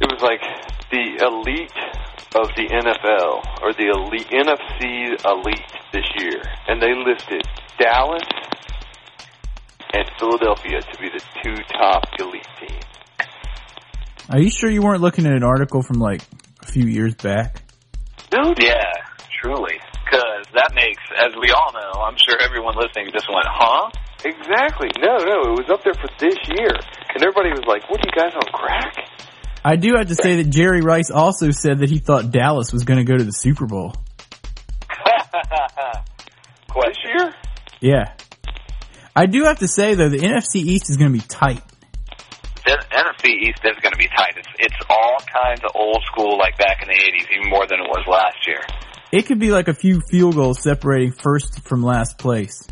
it 0.00 0.12
was 0.12 0.20
like 0.20 0.44
the 0.92 1.16
elite 1.24 1.72
of 2.36 2.48
the 2.56 2.68
NFL 2.68 3.62
or 3.62 3.72
the 3.72 3.88
elite 3.88 4.28
NFC 4.28 5.16
elite 5.24 5.72
this 5.92 6.04
year, 6.18 6.42
and 6.68 6.82
they 6.82 6.92
listed 6.92 7.42
Dallas 7.78 8.22
and 9.94 10.04
Philadelphia 10.18 10.82
to 10.82 11.00
be 11.00 11.08
the 11.08 11.22
two 11.42 11.56
top 11.72 12.04
elite 12.18 12.46
teams. 12.60 12.84
Are 14.28 14.40
you 14.40 14.50
sure 14.50 14.68
you 14.68 14.82
weren't 14.82 15.00
looking 15.00 15.26
at 15.26 15.32
an 15.32 15.42
article 15.42 15.82
from 15.82 16.00
like 16.00 16.22
a 16.60 16.66
few 16.66 16.86
years 16.86 17.14
back? 17.14 17.62
No, 18.30 18.52
Yeah, 18.58 18.92
truly. 19.40 19.78
Because 20.04 20.46
that 20.54 20.74
makes, 20.74 21.02
as 21.16 21.32
we 21.40 21.50
all 21.50 21.72
know, 21.72 22.02
I'm 22.02 22.16
sure 22.16 22.38
everyone 22.40 22.74
listening 22.76 23.08
just 23.12 23.26
went, 23.28 23.46
huh? 23.48 23.90
Exactly. 24.24 24.88
No, 25.00 25.18
no, 25.18 25.52
it 25.52 25.58
was 25.58 25.70
up 25.70 25.84
there 25.84 25.94
for 25.94 26.08
this 26.18 26.36
year. 26.56 26.72
And 27.14 27.22
everybody 27.22 27.50
was 27.50 27.64
like, 27.66 27.88
what 27.90 28.00
are 28.00 28.08
you 28.08 28.16
guys 28.16 28.34
on 28.34 28.52
crack? 28.52 28.94
I 29.64 29.76
do 29.76 29.94
have 29.96 30.08
to 30.08 30.14
say 30.14 30.42
that 30.42 30.50
Jerry 30.50 30.82
Rice 30.82 31.10
also 31.10 31.50
said 31.50 31.78
that 31.78 31.90
he 31.90 31.98
thought 31.98 32.30
Dallas 32.30 32.72
was 32.72 32.84
going 32.84 32.98
to 32.98 33.04
go 33.04 33.16
to 33.16 33.24
the 33.24 33.32
Super 33.32 33.66
Bowl. 33.66 33.94
This 36.94 36.96
year? 37.04 37.34
Yeah. 37.80 38.12
I 39.16 39.26
do 39.26 39.44
have 39.44 39.58
to 39.60 39.68
say 39.68 39.94
though, 39.94 40.08
the 40.08 40.18
NFC 40.18 40.56
East 40.56 40.90
is 40.90 40.96
going 40.96 41.12
to 41.12 41.18
be 41.18 41.24
tight. 41.26 41.62
The 42.64 42.78
NFC 42.90 43.30
East 43.48 43.60
is 43.64 43.78
going 43.82 43.92
to 43.92 43.98
be 43.98 44.08
tight. 44.08 44.34
It's, 44.36 44.48
it's 44.58 44.86
all 44.88 45.16
kinds 45.32 45.60
of 45.64 45.70
old 45.74 46.02
school, 46.04 46.38
like 46.38 46.56
back 46.58 46.82
in 46.82 46.88
the 46.88 46.94
80s, 46.94 47.36
even 47.36 47.50
more 47.50 47.66
than 47.66 47.80
it 47.80 47.88
was 47.88 48.04
last 48.08 48.46
year. 48.46 48.60
It 49.12 49.26
could 49.26 49.38
be 49.38 49.50
like 49.50 49.68
a 49.68 49.74
few 49.74 50.00
field 50.10 50.34
goals 50.34 50.62
separating 50.62 51.12
first 51.12 51.66
from 51.66 51.82
last 51.82 52.18
place. 52.18 52.66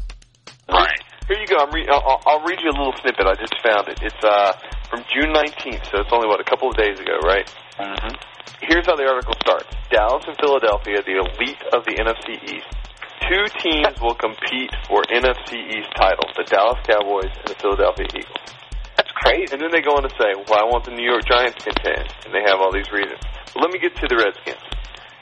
Right. 1.52 1.61
Here 1.61 1.61
you 1.61 1.64
go. 1.64 1.64
I'm 1.64 1.73
re- 1.75 1.88
I'll, 1.90 2.02
I'll 2.04 2.23
I'll 2.26 2.44
read 2.44 2.59
you 2.64 2.71
a 2.71 2.76
little 2.76 2.94
snippet. 3.00 3.26
I 3.26 3.35
just 3.35 3.54
found 3.62 3.88
it. 3.88 4.00
It's 4.02 4.25
uh, 4.25 4.52
from 4.88 5.04
June 5.12 5.32
19th, 5.32 5.88
so 5.90 6.00
it's 6.00 6.12
only, 6.12 6.28
what, 6.28 6.40
a 6.40 6.44
couple 6.44 6.68
of 6.68 6.76
days 6.76 7.00
ago, 7.00 7.16
right? 7.25 7.47
Mm-hmm. 7.78 8.12
Here's 8.61 8.87
how 8.87 8.97
the 8.97 9.04
article 9.09 9.35
starts. 9.40 9.68
Dallas 9.90 10.25
and 10.26 10.37
Philadelphia, 10.38 11.02
the 11.02 11.18
elite 11.18 11.62
of 11.73 11.85
the 11.85 11.99
NFC 11.99 12.38
East. 12.44 12.68
Two 13.28 13.44
teams 13.61 14.00
will 14.00 14.14
compete 14.14 14.71
for 14.87 15.02
NFC 15.09 15.59
East 15.73 15.90
titles, 15.97 16.30
the 16.37 16.44
Dallas 16.44 16.78
Cowboys 16.87 17.32
and 17.32 17.49
the 17.49 17.59
Philadelphia 17.59 18.06
Eagles. 18.12 18.49
That's 18.97 19.11
crazy. 19.12 19.52
And 19.52 19.61
then 19.62 19.71
they 19.73 19.80
go 19.80 19.97
on 19.97 20.02
to 20.02 20.12
say, 20.18 20.35
well, 20.49 20.59
I 20.59 20.66
want 20.68 20.85
the 20.85 20.92
New 20.92 21.06
York 21.06 21.25
Giants 21.26 21.64
to 21.64 21.73
contend. 21.73 22.06
And 22.26 22.35
they 22.35 22.42
have 22.47 22.61
all 22.61 22.73
these 22.73 22.90
reasons. 22.92 23.21
But 23.54 23.62
let 23.62 23.71
me 23.71 23.78
get 23.78 23.94
to 23.97 24.06
the 24.09 24.16
Redskins. 24.16 24.62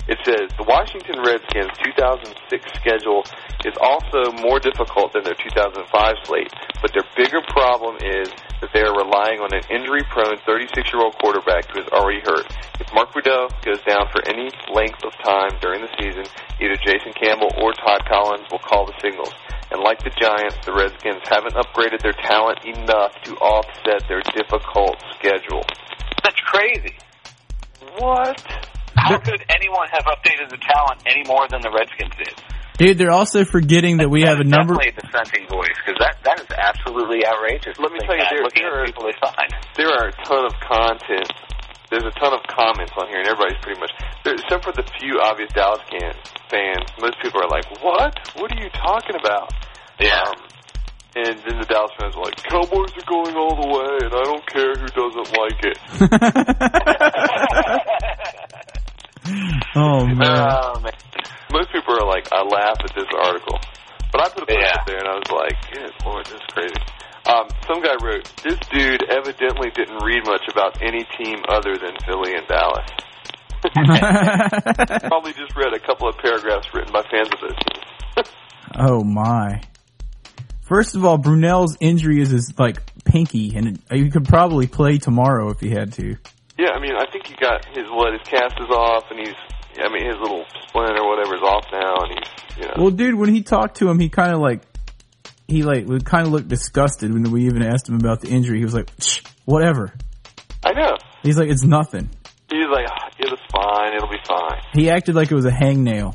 It 0.09 0.19
says, 0.25 0.51
the 0.57 0.65
Washington 0.65 1.21
Redskins 1.21 1.71
2006 1.85 2.33
schedule 2.81 3.23
is 3.65 3.77
also 3.81 4.33
more 4.41 4.59
difficult 4.59 5.13
than 5.13 5.25
their 5.25 5.37
2005 5.37 5.85
slate, 6.25 6.53
but 6.81 6.91
their 6.93 7.05
bigger 7.17 7.45
problem 7.53 7.97
is 8.01 8.29
that 8.61 8.73
they 8.73 8.81
are 8.81 8.97
relying 8.97 9.41
on 9.41 9.53
an 9.53 9.65
injury-prone 9.71 10.41
36-year-old 10.45 11.17
quarterback 11.21 11.69
who 11.73 11.81
is 11.81 11.89
already 11.93 12.21
hurt. 12.25 12.49
If 12.81 12.89
Mark 12.93 13.13
Boudreaux 13.13 13.49
goes 13.65 13.81
down 13.85 14.09
for 14.13 14.21
any 14.29 14.51
length 14.73 15.05
of 15.05 15.13
time 15.25 15.57
during 15.61 15.81
the 15.81 15.93
season, 16.01 16.25
either 16.61 16.77
Jason 16.81 17.13
Campbell 17.17 17.53
or 17.61 17.73
Todd 17.73 18.03
Collins 18.09 18.49
will 18.51 18.61
call 18.65 18.87
the 18.87 18.97
signals. 19.01 19.33
And 19.71 19.81
like 19.81 20.03
the 20.03 20.11
Giants, 20.11 20.59
the 20.67 20.75
Redskins 20.75 21.23
haven't 21.29 21.55
upgraded 21.55 22.03
their 22.03 22.17
talent 22.27 22.65
enough 22.65 23.15
to 23.25 23.37
offset 23.39 24.03
their 24.09 24.21
difficult 24.35 24.99
schedule. 25.15 25.63
That's 26.25 26.41
crazy. 26.41 26.99
What? 27.99 28.70
How 28.97 29.19
could 29.19 29.45
anyone 29.49 29.89
have 29.93 30.05
updated 30.05 30.51
the 30.51 30.59
talent 30.59 31.03
any 31.07 31.23
more 31.27 31.47
than 31.49 31.61
the 31.63 31.71
Redskins 31.71 32.15
did? 32.19 32.35
Dude, 32.79 32.97
they're 32.97 33.11
also 33.13 33.45
forgetting 33.45 33.99
that 33.99 34.09
we 34.09 34.23
have 34.23 34.41
a 34.41 34.45
number. 34.45 34.73
Definitely 34.75 34.97
a 34.97 35.01
dissenting 35.05 35.47
voice 35.49 35.77
because 35.85 35.99
that 36.01 36.17
that 36.25 36.41
is 36.41 36.49
absolutely 36.57 37.27
outrageous. 37.27 37.77
Let 37.79 37.93
me 37.93 38.01
tell 38.01 38.17
you, 38.17 38.25
there- 38.31 38.43
looking 38.43 38.63
there 38.65 38.81
are- 38.83 38.87
people 38.87 39.05
they 39.05 39.13
signed. 39.21 39.53
There 39.77 39.93
are 39.93 40.09
a 40.09 40.13
ton 40.25 40.47
of 40.47 40.55
content. 40.65 41.29
There's 41.91 42.05
a 42.09 42.11
ton 42.17 42.33
of 42.33 42.41
comments 42.49 42.93
on 42.97 43.09
here, 43.09 43.19
and 43.19 43.29
everybody's 43.29 43.59
pretty 43.61 43.81
much, 43.81 43.91
there, 44.25 44.35
except 44.35 44.65
for 44.65 44.73
the 44.73 44.85
few 45.01 45.21
obvious 45.21 45.51
Dallas 45.53 45.83
can, 45.91 46.15
fans, 46.49 46.87
most 47.03 47.19
people 47.21 47.43
are 47.43 47.49
like, 47.51 47.67
what? 47.83 48.15
What 48.39 48.53
are 48.53 48.63
you 48.63 48.71
talking 48.71 49.17
about? 49.19 49.53
Yeah. 49.99 50.23
Um, 50.23 50.37
and 51.17 51.37
then 51.45 51.59
the 51.59 51.67
Dallas 51.67 51.91
fans 51.99 52.15
are 52.15 52.23
like, 52.23 52.37
Cowboys 52.47 52.95
are 52.97 53.05
going 53.11 53.35
all 53.35 53.59
the 53.61 53.67
way, 53.67 54.07
and 54.07 54.15
I 54.15 54.23
don't 54.23 54.47
care 54.47 54.73
who 54.79 54.87
doesn't 54.87 55.35
like 55.37 55.59
it. 55.67 55.79
oh 59.77 60.07
man. 60.15 60.49
Oh, 60.51 60.81
man. 60.81 60.93
Most 61.53 61.73
people 61.73 61.95
are 61.99 62.07
like, 62.07 62.29
I 62.33 62.43
laugh 62.43 62.79
at 62.85 62.95
this 62.95 63.09
article. 63.23 63.59
But 64.13 64.23
I 64.23 64.29
put 64.31 64.43
a 64.43 64.47
post 64.47 64.59
Yeah. 64.61 64.75
up 64.81 64.87
there, 64.87 64.99
and 64.99 65.09
I 65.09 65.15
was 65.15 65.31
like, 65.31 65.73
good 65.73 65.93
lord, 66.05 66.27
this 66.27 66.35
is 66.35 66.47
crazy. 66.51 66.75
Um, 67.27 67.47
some 67.67 67.83
guy 67.83 67.95
wrote, 68.03 68.25
this 68.43 68.59
dude 68.73 69.05
evidently 69.09 69.71
didn't 69.71 70.03
read 70.03 70.25
much 70.27 70.43
about 70.51 70.81
any 70.83 71.05
team 71.19 71.39
other 71.49 71.77
than 71.77 71.95
Philly 72.07 72.35
and 72.35 72.47
Dallas. 72.49 72.87
Probably 75.09 75.33
just 75.35 75.55
read 75.57 75.75
a 75.75 75.79
couple 75.79 76.09
of 76.09 76.17
paragraphs 76.19 76.67
written 76.75 76.93
by 76.93 77.03
fans 77.03 77.29
of 77.33 77.41
those 77.41 77.57
teams. 77.57 78.31
oh 78.79 79.05
my. 79.05 79.61
First 80.63 80.95
of 80.97 81.05
all, 81.05 81.19
Brunell's 81.19 81.77
injury 81.81 82.21
is 82.23 82.31
his 82.31 82.55
like 82.59 82.79
pinky, 83.05 83.55
and 83.57 83.69
it, 83.69 83.81
he 83.97 84.11
could 84.11 84.25
probably 84.27 84.67
play 84.67 84.99
tomorrow 84.99 85.51
if 85.51 85.61
he 85.61 85.71
had 85.71 85.93
to. 85.95 86.17
yeah, 86.59 86.71
I 86.71 86.81
mean, 86.81 86.93
I 86.97 87.11
think 87.11 87.27
he 87.27 87.35
got 87.35 87.65
his 87.77 87.85
what 87.91 88.13
his 88.13 88.23
cast 88.27 88.55
is 88.61 88.71
off, 88.71 89.05
and 89.11 89.19
he's 89.21 89.35
I 89.79 89.89
mean, 89.93 90.07
his 90.07 90.17
little 90.21 90.45
splint 90.69 90.99
or 90.99 91.09
whatever 91.09 91.37
is 91.37 91.43
off 91.43 91.67
now, 91.73 91.95
and 92.05 92.19
he's 92.19 92.59
you 92.59 92.69
know. 92.69 92.75
Well, 92.77 92.91
dude, 92.91 93.15
when 93.15 93.33
he 93.33 93.43
talked 93.43 93.79
to 93.79 93.89
him, 93.89 93.99
he 93.99 94.09
kind 94.09 94.33
of 94.33 94.41
like 94.41 94.63
he 95.47 95.63
like 95.63 95.87
would 95.87 96.05
kind 96.05 96.27
of 96.27 96.33
look 96.33 96.49
disgusted 96.49 97.13
when 97.13 97.31
we 97.31 97.47
even 97.47 97.63
asked 97.63 97.89
him 97.89 97.97
about 97.97 98.21
the 98.21 98.29
injury. 98.29 98.59
He 98.59 98.65
was 98.65 98.75
like, 98.75 98.91
"Shh, 99.01 99.23
whatever. 99.45 99.93
I 100.65 100.73
know. 100.73 100.97
He's 101.23 101.39
like, 101.39 101.49
it's 101.49 101.65
nothing. 101.65 102.11
He's 102.51 102.67
like, 102.71 102.87
"Ah, 102.91 103.11
it's 103.19 103.43
fine. 103.53 103.95
It'll 103.95 104.09
be 104.09 104.21
fine. 104.27 104.61
He 104.75 104.91
acted 104.91 105.15
like 105.15 105.31
it 105.31 105.35
was 105.35 105.47
a 105.47 105.51
hangnail. 105.51 106.15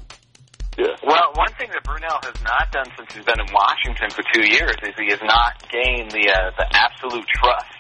Yeah. 0.78 0.88
Well, 1.06 1.32
one 1.36 1.54
thing 1.58 1.70
that 1.72 1.84
Brunell 1.84 2.24
has 2.26 2.44
not 2.44 2.72
done 2.72 2.86
since 2.98 3.14
he's 3.14 3.24
been 3.24 3.40
in 3.40 3.48
Washington 3.54 4.10
for 4.10 4.24
two 4.34 4.44
years 4.44 4.76
is 4.84 4.94
he 4.98 5.10
has 5.10 5.22
not 5.24 5.64
gained 5.72 6.12
the 6.12 6.30
uh, 6.30 6.52
the 6.58 6.68
absolute 6.72 7.26
trust 7.28 7.76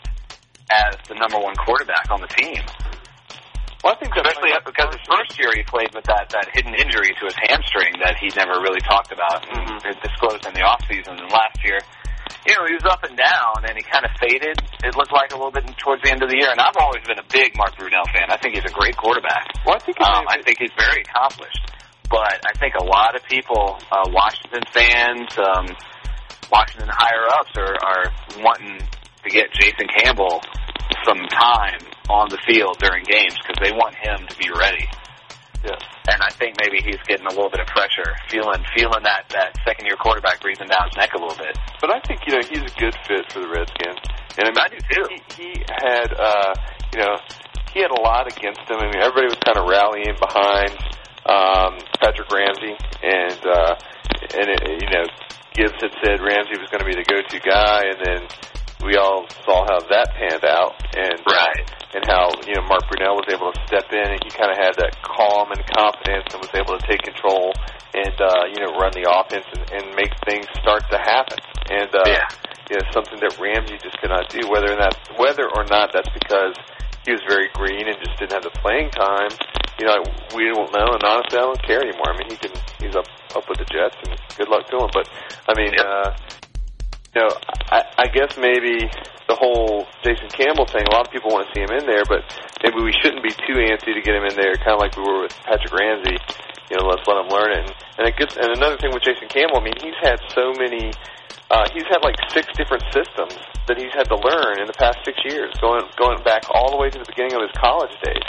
as 0.72 0.96
the 1.08 1.15
number 1.15 1.38
one 1.38 1.55
quarterback 1.55 2.10
on 2.10 2.22
the 2.22 2.27
team. 2.27 2.63
Well, 3.86 3.94
I 3.94 4.01
think 4.01 4.18
Especially 4.18 4.50
because 4.65 4.98
his 4.98 5.06
first 5.06 5.38
year 5.38 5.54
he 5.54 5.62
played 5.62 5.94
with 5.94 6.10
that, 6.10 6.34
that 6.34 6.50
hidden 6.58 6.74
injury 6.74 7.13
to 7.22 7.24
his 7.30 7.38
hamstring 7.38 7.94
that 8.01 8.18
he 8.18 8.34
never 8.34 8.58
really 8.58 8.82
talked 8.82 9.13
about 9.13 9.46
and 9.46 9.62
Mhm. 9.77 10.01
disclosed 10.01 10.42
in 10.50 10.58
the 10.58 10.65
offseason. 10.65 11.22
And 11.22 11.30
last 11.30 11.62
year, 11.62 11.77
you 12.50 12.58
know, 12.58 12.65
he 12.65 12.74
was 12.74 12.86
up 12.89 13.06
and 13.06 13.13
down 13.13 13.62
and 13.62 13.77
he 13.77 13.84
kind 13.86 14.01
of 14.01 14.10
faded, 14.18 14.58
it 14.82 14.98
looked 14.98 15.13
like 15.13 15.30
a 15.34 15.38
little 15.38 15.54
bit 15.54 15.70
towards 15.77 16.01
the 16.01 16.10
end 16.10 16.24
of 16.24 16.30
the 16.34 16.38
year. 16.42 16.50
And 16.50 16.60
I've 16.60 16.74
always 16.82 17.06
been 17.06 17.20
a 17.20 17.30
big 17.30 17.56
Mark 17.56 17.77
Brunell 17.77 18.10
fan. 18.10 18.25
I 18.34 18.38
think 18.38 18.56
he's 18.56 18.65
a 18.65 18.74
great 18.74 18.98
quarterback. 18.98 19.54
Well, 19.70 19.75
I 19.75 19.80
think 19.86 20.01
Um, 20.01 20.25
I 20.34 20.42
think 20.42 20.58
he's 20.58 20.74
very 20.74 21.06
accomplished. 21.06 21.70
But 22.10 22.42
I 22.42 22.58
think 22.58 22.74
a 22.82 22.84
lot 22.84 23.13
of 23.13 23.22
people, 23.30 23.77
uh, 23.92 24.10
Washington 24.10 24.65
fans, 24.74 25.30
um, 25.38 25.70
Washington 26.50 26.89
higher 26.89 27.30
ups 27.38 27.54
are, 27.56 27.77
are 27.86 28.12
wanting 28.42 28.82
to 29.22 29.30
get 29.30 29.54
Jason 29.54 29.86
Campbell 30.01 30.42
some 31.06 31.22
time 31.30 31.77
on 32.10 32.30
the 32.30 32.38
field 32.46 32.78
during 32.80 33.04
games 33.04 33.36
because 33.38 33.58
they 33.62 33.72
want 33.72 33.96
him 33.96 34.28
to 34.28 34.36
be 34.38 34.50
ready. 34.52 34.88
Yeah. 35.66 35.78
And 36.08 36.22
I 36.22 36.30
think 36.30 36.62
maybe 36.62 36.78
he's 36.86 37.02
getting 37.10 37.26
a 37.26 37.34
little 37.34 37.50
bit 37.50 37.60
of 37.60 37.68
pressure, 37.68 38.14
feeling 38.30 38.62
feeling 38.78 39.02
that 39.02 39.26
that 39.34 39.58
second 39.66 39.90
year 39.90 39.98
quarterback 39.98 40.42
breathing 40.42 40.70
down 40.70 40.86
his 40.94 40.98
neck 40.98 41.14
a 41.16 41.20
little 41.20 41.38
bit. 41.38 41.58
But 41.82 41.90
I 41.90 42.00
think 42.06 42.22
you 42.30 42.38
know 42.38 42.44
he's 42.46 42.62
a 42.62 42.76
good 42.78 42.94
fit 43.10 43.26
for 43.34 43.42
the 43.42 43.50
Redskins, 43.50 43.98
and 44.38 44.46
I 44.46 44.52
mean 44.54 44.62
I 44.62 44.70
do 44.70 44.78
too. 44.86 45.06
he, 45.10 45.18
he 45.42 45.50
had 45.66 46.14
uh, 46.14 46.54
you 46.94 47.00
know 47.02 47.18
he 47.74 47.82
had 47.82 47.90
a 47.90 48.02
lot 48.02 48.30
against 48.30 48.62
him. 48.70 48.78
I 48.78 48.86
mean 48.86 49.02
everybody 49.02 49.34
was 49.34 49.42
kind 49.42 49.58
of 49.58 49.66
rallying 49.66 50.14
behind 50.22 50.70
um, 51.26 51.82
Patrick 51.98 52.30
Ramsey, 52.30 52.78
and 53.02 53.42
uh, 53.42 53.74
and 54.38 54.46
it, 54.46 54.62
you 54.86 54.90
know 54.94 55.06
Gibbs 55.58 55.82
had 55.82 55.94
said 56.04 56.22
Ramsey 56.22 56.62
was 56.62 56.70
going 56.70 56.84
to 56.84 56.90
be 56.90 56.94
the 56.94 57.08
go-to 57.08 57.40
guy, 57.40 57.90
and 57.90 58.00
then 58.04 58.22
we 58.86 58.98
all 58.98 59.26
saw 59.46 59.66
how 59.66 59.80
that 59.88 60.14
panned 60.14 60.44
out, 60.46 60.76
and 60.94 61.18
Right. 61.26 61.55
Mark 62.75 62.91
Brunell 62.91 63.15
was 63.15 63.32
able 63.32 63.55
to 63.55 63.62
step 63.72 63.88
in, 63.96 64.03
and 64.03 64.20
he 64.20 64.27
kind 64.36 64.51
of 64.51 64.60
had 64.60 64.75
that 64.84 65.00
calm 65.00 65.48
and 65.55 65.63
confidence, 65.63 66.27
and 66.36 66.44
was 66.44 66.51
able 66.51 66.75
to 66.75 66.84
take 66.84 67.00
control 67.08 67.55
and 67.96 68.12
uh, 68.20 68.51
you 68.51 68.60
know 68.60 68.75
run 68.75 68.91
the 68.91 69.08
offense 69.08 69.48
and, 69.55 69.63
and 69.72 69.96
make 69.96 70.12
things 70.27 70.44
start 70.60 70.84
to 70.91 71.00
happen. 71.00 71.39
And 71.72 71.88
uh, 71.96 72.03
Yeah. 72.03 72.27
you 72.67 72.75
know 72.75 72.84
something 72.91 73.15
that 73.24 73.39
Ramsey 73.39 73.79
just 73.79 73.96
could 74.03 74.12
not 74.12 74.27
do. 74.27 74.44
Whether 74.51 74.75
or 74.75 74.75
not 74.75 74.91
whether 75.15 75.48
or 75.48 75.63
not 75.72 75.96
that's 75.96 76.12
because 76.12 76.60
he 77.08 77.15
was 77.15 77.24
very 77.32 77.48
green 77.55 77.88
and 77.88 77.96
just 78.03 78.20
didn't 78.20 78.36
have 78.36 78.44
the 78.44 78.51
playing 78.60 78.91
time. 78.91 79.32
You 79.79 79.88
know, 79.88 80.03
we 80.36 80.51
don't 80.51 80.67
know, 80.75 81.00
and 81.00 81.03
honestly, 81.08 81.39
I 81.39 81.48
don't 81.48 81.63
care 81.63 81.79
anymore. 81.79 82.12
I 82.12 82.17
mean, 82.20 82.27
he 82.27 82.36
can 82.36 82.51
he's 82.84 82.96
up 83.00 83.08
up 83.39 83.48
with 83.48 83.63
the 83.63 83.67
Jets, 83.72 83.96
and 84.03 84.20
good 84.36 84.51
luck 84.51 84.67
to 84.67 84.84
him. 84.84 84.91
But 84.91 85.08
I 85.48 85.55
mean, 85.55 85.72
Yep. 85.79 85.79
uh, 85.79 86.10
you 87.15 87.22
know, 87.24 87.32
I, 87.72 87.79
I 88.03 88.08
guess 88.12 88.36
maybe 88.36 88.91
the 89.27 89.36
whole 89.36 89.89
Jason 90.05 90.29
Campbell 90.29 90.65
thing. 90.65 90.86
A 90.86 90.94
lot 90.94 91.08
of 91.08 91.12
people 91.12 91.34
want 91.34 91.50
to 91.50 91.51
see 91.53 91.65
him 91.65 91.74
in 91.74 91.86
there, 91.89 92.05
but 92.05 92.22
maybe 92.62 92.82
we 92.82 92.94
shouldn't 93.01 93.25
be 93.25 93.34
too 93.34 93.58
antsy 93.58 93.98
to 93.98 94.01
get 94.01 94.13
him 94.13 94.25
in 94.25 94.36
there, 94.38 94.53
kind 94.62 94.77
of 94.77 94.82
like 94.82 94.94
we 94.94 95.03
were 95.03 95.25
with 95.25 95.36
Patrick 95.41 95.74
Ramsey. 95.74 96.17
You 96.70 96.77
know, 96.77 96.86
let's 96.89 97.05
let 97.05 97.22
him 97.22 97.29
learn 97.29 97.51
it. 97.53 97.62
And, 97.65 97.74
and 98.01 98.03
it 98.10 98.17
gets. 98.17 98.38
And 98.38 98.53
another 98.53 98.77
thing 98.77 98.94
with 98.94 99.01
Jason 99.01 99.29
Campbell, 99.29 99.62
I 99.62 99.63
mean, 99.65 99.77
he's 99.82 99.98
had 100.01 100.22
so 100.33 100.53
many. 100.57 100.94
Uh, 101.50 101.66
he's 101.74 101.85
had 101.85 102.01
like 102.01 102.18
six 102.33 102.50
different 102.57 102.81
systems 102.90 103.38
that 103.70 103.77
he's 103.77 103.94
had 103.94 104.09
to 104.09 104.18
learn 104.18 104.57
in 104.61 104.66
the 104.66 104.77
past 104.77 104.98
six 105.05 105.18
years, 105.25 105.53
going 105.61 105.85
going 105.98 106.22
back 106.25 106.50
all 106.50 106.74
the 106.74 106.77
way 106.77 106.90
to 106.90 106.98
the 106.98 107.05
beginning 107.05 107.33
of 107.38 107.42
his 107.42 107.53
college 107.57 107.94
days. 108.01 108.25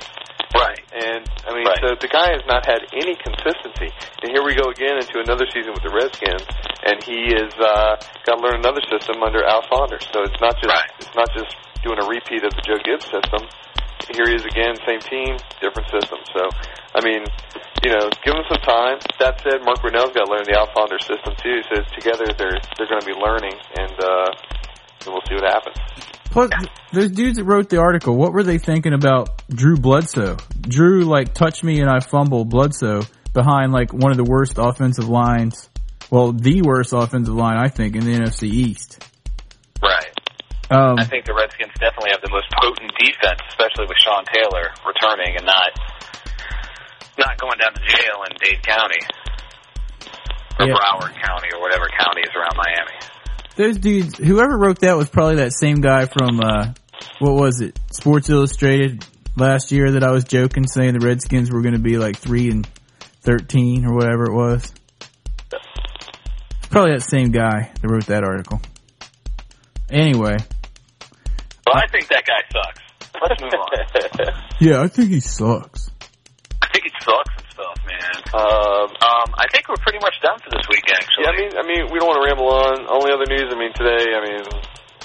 Right. 0.76 0.84
And 0.92 1.24
I 1.48 1.54
mean, 1.56 1.64
Right. 1.66 1.80
so 1.80 1.96
the 1.96 2.08
guy 2.08 2.32
has 2.36 2.44
not 2.46 2.66
had 2.66 2.84
any 2.92 3.16
consistency. 3.16 3.88
And 4.22 4.28
here 4.32 4.44
we 4.44 4.54
go 4.54 4.68
again 4.68 5.00
into 5.00 5.20
another 5.20 5.46
season 5.52 5.72
with 5.72 5.82
the 5.82 5.92
Redskins, 5.92 6.44
and 6.84 7.00
he 7.02 7.32
is 7.32 7.52
uh, 7.56 7.96
got 8.28 8.36
to 8.36 8.42
learn 8.44 8.60
another 8.60 8.82
system 8.92 9.22
under 9.22 9.44
Al 9.44 9.64
Saunders. 9.72 10.04
So 10.12 10.22
it's 10.22 10.40
not 10.40 10.56
just 10.60 10.68
Right. 10.72 10.90
it's 11.00 11.14
not 11.16 11.32
just 11.32 11.56
doing 11.82 11.98
a 12.00 12.06
repeat 12.06 12.44
of 12.44 12.52
the 12.52 12.62
Joe 12.62 12.80
Gibbs 12.84 13.08
system. 13.08 13.48
Here 14.12 14.28
he 14.28 14.36
is 14.36 14.44
again, 14.44 14.76
same 14.86 15.00
team, 15.00 15.36
different 15.60 15.88
system. 15.90 16.20
So 16.36 16.46
I 16.94 17.00
mean, 17.04 17.24
you 17.84 17.90
know, 17.92 18.08
give 18.24 18.34
him 18.34 18.44
some 18.48 18.62
time. 18.64 18.98
That 19.20 19.40
said, 19.44 19.60
Mark 19.64 19.80
Brunell's 19.80 20.12
got 20.12 20.26
to 20.26 20.30
learn 20.32 20.44
the 20.44 20.56
Al 20.56 20.68
Saunders 20.76 21.04
system 21.06 21.32
too. 21.40 21.60
So 21.72 21.80
together 21.96 22.28
they're 22.36 22.60
they're 22.76 22.88
going 22.90 23.00
to 23.00 23.08
be 23.08 23.16
learning, 23.16 23.56
and 23.80 23.94
uh, 24.00 24.28
and 25.04 25.09
we'll 25.12 25.22
see 25.28 25.35
what 25.35 25.44
happens. 25.44 25.76
Plus, 26.30 26.50
those 26.92 27.11
dudes 27.12 27.38
that 27.38 27.44
wrote 27.44 27.70
the 27.70 27.78
article, 27.78 28.14
what 28.16 28.32
were 28.32 28.42
they 28.42 28.59
thinking 28.59 28.92
about 28.92 29.42
Drew 29.48 29.76
Bledsoe? 29.76 30.37
Drew 30.61 31.04
like 31.04 31.32
touched 31.35 31.64
me 31.64 31.80
and 31.80 31.88
I 31.88 32.00
fumbled 32.00 32.50
Bledsoe 32.50 33.02
behind 33.32 33.72
like 33.72 33.92
one 33.92 34.11
of 34.11 34.16
the 34.16 34.24
worst 34.24 34.54
offensive 34.59 35.09
lines, 35.09 35.68
well, 36.11 36.32
the 36.32 36.62
worst 36.62 36.92
offensive 36.92 37.35
line 37.35 37.56
I 37.56 37.68
think 37.68 37.96
in 37.96 38.04
the 38.04 38.12
NFC 38.12 38.48
East. 38.48 39.02
Right. 39.82 40.12
Um, 40.68 40.98
I 40.98 41.04
think 41.04 41.24
the 41.24 41.32
Redskins 41.35 41.72
definitely 41.78 42.11
have 42.11 42.20
the 42.22 42.30
most 42.30 42.50
potent 42.61 42.90
defense, 42.98 43.40
especially 43.48 43.87
with 43.87 43.96
Sean 44.02 44.24
Taylor 44.26 44.74
returning 44.85 45.37
and 45.37 45.46
not 45.46 45.70
not 47.18 47.38
going 47.40 47.56
down 47.56 47.72
to 47.72 47.80
jail 47.80 48.24
in 48.28 48.37
Dade 48.42 48.61
County 48.66 49.00
or 50.61 50.66
Yeah. 50.66 50.74
Broward 50.74 51.14
County 51.22 51.48
or 51.54 51.61
whatever 51.62 51.87
county 51.96 52.20
is 52.22 52.35
around 52.35 52.56
Miami. 52.56 52.98
Those 53.57 53.79
dudes, 53.79 54.19
whoever 54.19 54.57
wrote 54.57 54.81
that 54.81 54.97
was 54.97 55.09
probably 55.09 55.37
that 55.37 55.53
same 55.53 55.81
guy 55.81 56.07
from, 56.07 56.40
uh, 56.40 56.73
what 57.19 57.35
was 57.35 57.61
it, 57.61 57.79
Sports 57.90 58.29
Illustrated 58.31 59.05
last 59.37 59.73
year 59.73 59.92
that 59.92 60.05
I 60.05 60.11
was 60.12 60.25
joking 60.25 60.66
saying 60.66 60.92
the 60.99 61.05
Redskins 61.05 61.51
were 61.51 61.62
going 61.62 61.75
to 61.75 61.81
be 61.81 61.99
like 61.99 62.16
3 62.16 62.51
and 62.51 62.69
13 63.23 63.87
or 63.87 63.95
whatever 63.95 64.25
it 64.25 64.33
was. 64.33 64.73
Probably 66.71 66.92
that 66.92 67.03
same 67.03 67.31
guy 67.31 67.73
that 67.81 67.88
wrote 67.88 68.07
that 68.07 68.25
article. 68.25 68.61
Anyway. 69.90 70.37
Well, 71.66 71.77
I 71.77 71.87
think 71.90 72.09
that 72.09 72.25
guy 72.27 72.42
sucks. 72.53 72.81
Let's 73.21 73.40
move 73.40 73.53
on. 73.55 74.42
Yeah, 74.59 74.81
I 74.81 74.88
think 74.88 75.11
he 75.11 75.21
sucks. 75.21 75.90
I 76.62 76.69
think 76.73 76.85
he 76.85 76.90
sucks 77.03 77.36
and 77.36 77.36
stuff, 77.57 77.77
man. 77.88 78.16
um, 78.37 78.88
Um, 79.01 79.29
I 79.40 79.49
think 79.49 79.66
we're 79.73 79.81
pretty 79.81 79.99
much 80.05 80.14
done 80.21 80.37
for 80.45 80.53
this 80.53 80.69
week, 80.69 80.85
actually. 80.92 81.25
Yeah, 81.25 81.33
I 81.33 81.37
mean, 81.40 81.51
I 81.57 81.64
mean, 81.64 81.83
we 81.88 81.97
don't 81.99 82.09
want 82.12 82.21
to 82.21 82.27
ramble 82.29 82.53
on. 82.53 82.85
Only 82.85 83.11
other 83.16 83.25
news, 83.25 83.49
I 83.49 83.57
mean, 83.57 83.73
today, 83.73 84.12
I 84.12 84.21
mean, 84.21 84.45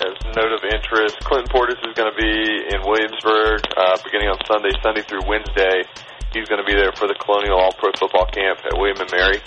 as 0.03 0.13
note 0.35 0.51
of 0.51 0.61
interest, 0.67 1.15
Clinton 1.23 1.47
Portis 1.47 1.79
is 1.79 1.93
going 1.95 2.11
to 2.11 2.17
be 2.19 2.33
in 2.75 2.83
Williamsburg 2.83 3.63
uh, 3.79 3.95
beginning 4.03 4.27
on 4.33 4.37
Sunday, 4.49 4.75
Sunday 4.83 5.01
through 5.07 5.23
Wednesday. 5.23 5.87
He's 6.35 6.47
going 6.51 6.59
to 6.59 6.67
be 6.67 6.75
there 6.75 6.91
for 6.95 7.07
the 7.07 7.15
Colonial 7.19 7.59
All 7.59 7.71
Pro 7.75 7.91
Football 7.95 8.27
Camp 8.31 8.59
at 8.67 8.75
William 8.75 8.99
and 8.99 9.11
Mary. 9.11 9.39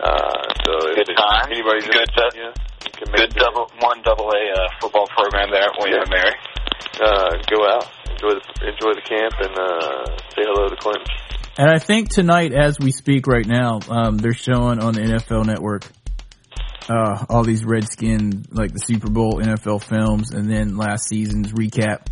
Uh, 0.00 0.44
so 0.64 0.72
Good 0.92 1.08
if 1.08 1.16
time. 1.16 1.48
anybody's 1.52 1.88
Good, 1.88 2.08
uh, 2.20 2.28
yeah, 2.36 2.52
you 2.84 2.92
can 2.92 3.08
make 3.12 3.32
Good 3.32 3.40
double 3.40 3.70
one 3.80 4.00
double 4.04 4.28
A 4.28 4.42
uh, 4.52 4.68
football 4.80 5.06
program 5.08 5.48
there 5.52 5.64
at 5.64 5.76
William 5.80 6.04
and 6.04 6.10
Mary. 6.12 6.34
uh, 7.00 7.32
go 7.48 7.64
out, 7.64 7.88
enjoy 8.12 8.36
the 8.36 8.44
enjoy 8.68 8.92
the 8.92 9.04
camp, 9.04 9.32
and 9.40 9.54
uh, 9.56 10.04
say 10.36 10.44
hello 10.44 10.68
to 10.68 10.76
Clinton. 10.76 11.04
And 11.58 11.70
I 11.70 11.78
think 11.78 12.10
tonight, 12.10 12.52
as 12.52 12.78
we 12.78 12.92
speak 12.92 13.26
right 13.26 13.46
now, 13.46 13.80
um, 13.88 14.18
they're 14.18 14.34
showing 14.34 14.78
on 14.78 14.92
the 14.92 15.00
NFL 15.00 15.46
network, 15.46 15.84
uh, 16.88 17.24
all 17.30 17.44
these 17.44 17.64
Redskin, 17.64 18.44
like 18.50 18.72
the 18.72 18.78
Super 18.78 19.08
Bowl 19.08 19.40
NFL 19.40 19.82
films 19.82 20.32
and 20.32 20.50
then 20.50 20.76
last 20.76 21.08
season's 21.08 21.52
recap. 21.52 22.08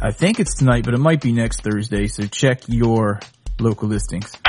I 0.00 0.12
think 0.12 0.40
it's 0.40 0.56
tonight, 0.56 0.84
but 0.84 0.94
it 0.94 1.00
might 1.00 1.20
be 1.20 1.32
next 1.32 1.62
Thursday, 1.62 2.06
so 2.06 2.26
check 2.26 2.62
your 2.68 3.20
local 3.60 3.88
listings. 3.88 4.32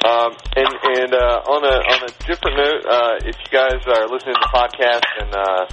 Um, 0.00 0.32
and 0.56 0.72
and 0.96 1.12
uh, 1.12 1.44
on 1.44 1.60
a 1.62 1.76
on 1.76 2.00
a 2.08 2.10
different 2.26 2.56
note, 2.56 2.82
uh, 2.88 3.14
if 3.20 3.36
you 3.36 3.50
guys 3.52 3.84
are 3.84 4.08
listening 4.08 4.34
to 4.34 4.42
the 4.42 4.50
podcast 4.50 5.06
and 5.20 5.30
uh, 5.30 5.64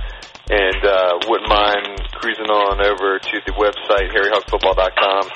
and 0.51 0.81
uh, 0.83 1.27
wouldn't 1.31 1.49
mind 1.49 2.03
cruising 2.19 2.51
on 2.51 2.83
over 2.83 3.17
to 3.17 3.35
the 3.47 3.53
website 3.55 4.11
harryhogfootball.com, 4.11 5.31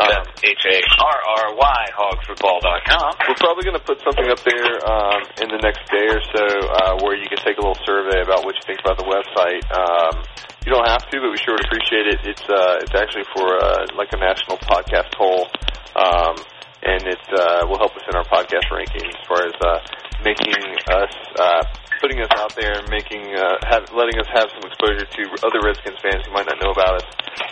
um, 0.00 0.24
That's 0.24 0.44
H 0.44 0.64
A 0.64 0.78
R 1.00 1.18
R 1.36 1.44
Y 1.56 1.80
hogfootball.com. 1.92 3.10
we're 3.28 3.40
probably 3.42 3.64
going 3.64 3.76
to 3.76 3.84
put 3.84 4.00
something 4.00 4.28
up 4.30 4.40
there 4.40 4.72
um, 4.88 5.20
in 5.44 5.48
the 5.52 5.60
next 5.60 5.84
day 5.92 6.06
or 6.08 6.22
so 6.32 6.44
uh, 6.72 6.96
where 7.04 7.16
you 7.16 7.28
can 7.28 7.38
take 7.44 7.58
a 7.58 7.62
little 7.62 7.78
survey 7.84 8.22
about 8.22 8.44
what 8.44 8.56
you 8.56 8.64
think 8.64 8.80
about 8.80 8.96
the 8.96 9.08
website. 9.08 9.62
Um, 9.68 10.24
you 10.64 10.72
don't 10.72 10.86
have 10.86 11.04
to, 11.10 11.14
but 11.20 11.30
we 11.30 11.36
sure 11.36 11.58
would 11.58 11.66
appreciate 11.66 12.06
it. 12.06 12.18
It's 12.24 12.46
uh, 12.48 12.80
it's 12.80 12.94
actually 12.94 13.26
for 13.34 13.58
uh, 13.58 13.86
like 13.98 14.14
a 14.14 14.18
national 14.18 14.56
podcast 14.58 15.10
poll. 15.18 15.50
Um, 15.92 16.36
and 16.82 17.02
it 17.06 17.22
uh, 17.30 17.66
will 17.68 17.78
help 17.78 17.94
us 17.94 18.02
in 18.10 18.16
our 18.16 18.24
podcast 18.24 18.66
rankings 18.70 19.06
as 19.06 19.26
far 19.26 19.46
as 19.46 19.54
uh, 19.62 19.78
making 20.24 20.54
us, 20.90 21.14
uh, 21.38 21.62
putting 22.02 22.18
us 22.18 22.34
out 22.34 22.50
there, 22.58 22.82
and 22.82 22.90
making, 22.90 23.30
uh, 23.38 23.62
have, 23.62 23.86
letting 23.94 24.18
us 24.18 24.26
have 24.34 24.50
some 24.50 24.66
exposure 24.66 25.06
to 25.06 25.22
other 25.46 25.62
Redskins 25.62 26.02
fans 26.02 26.26
who 26.26 26.34
might 26.34 26.50
not 26.50 26.58
know 26.58 26.74
about 26.74 26.98
us. 26.98 27.06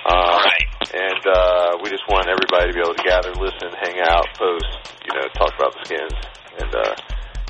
Uh, 0.05 0.43
Right. 0.43 0.69
And 0.91 1.23
uh, 1.23 1.79
we 1.81 1.89
just 1.89 2.03
want 2.11 2.27
everybody 2.27 2.69
to 2.69 2.75
be 2.75 2.83
able 2.83 2.99
to 2.99 3.05
gather, 3.07 3.31
listen, 3.39 3.71
hang 3.79 4.03
out, 4.03 4.27
post, 4.35 4.67
you 5.07 5.15
know, 5.15 5.23
talk 5.39 5.55
about 5.55 5.71
the 5.79 5.87
Skins, 5.87 6.19
and 6.59 6.71
uh, 6.75 6.95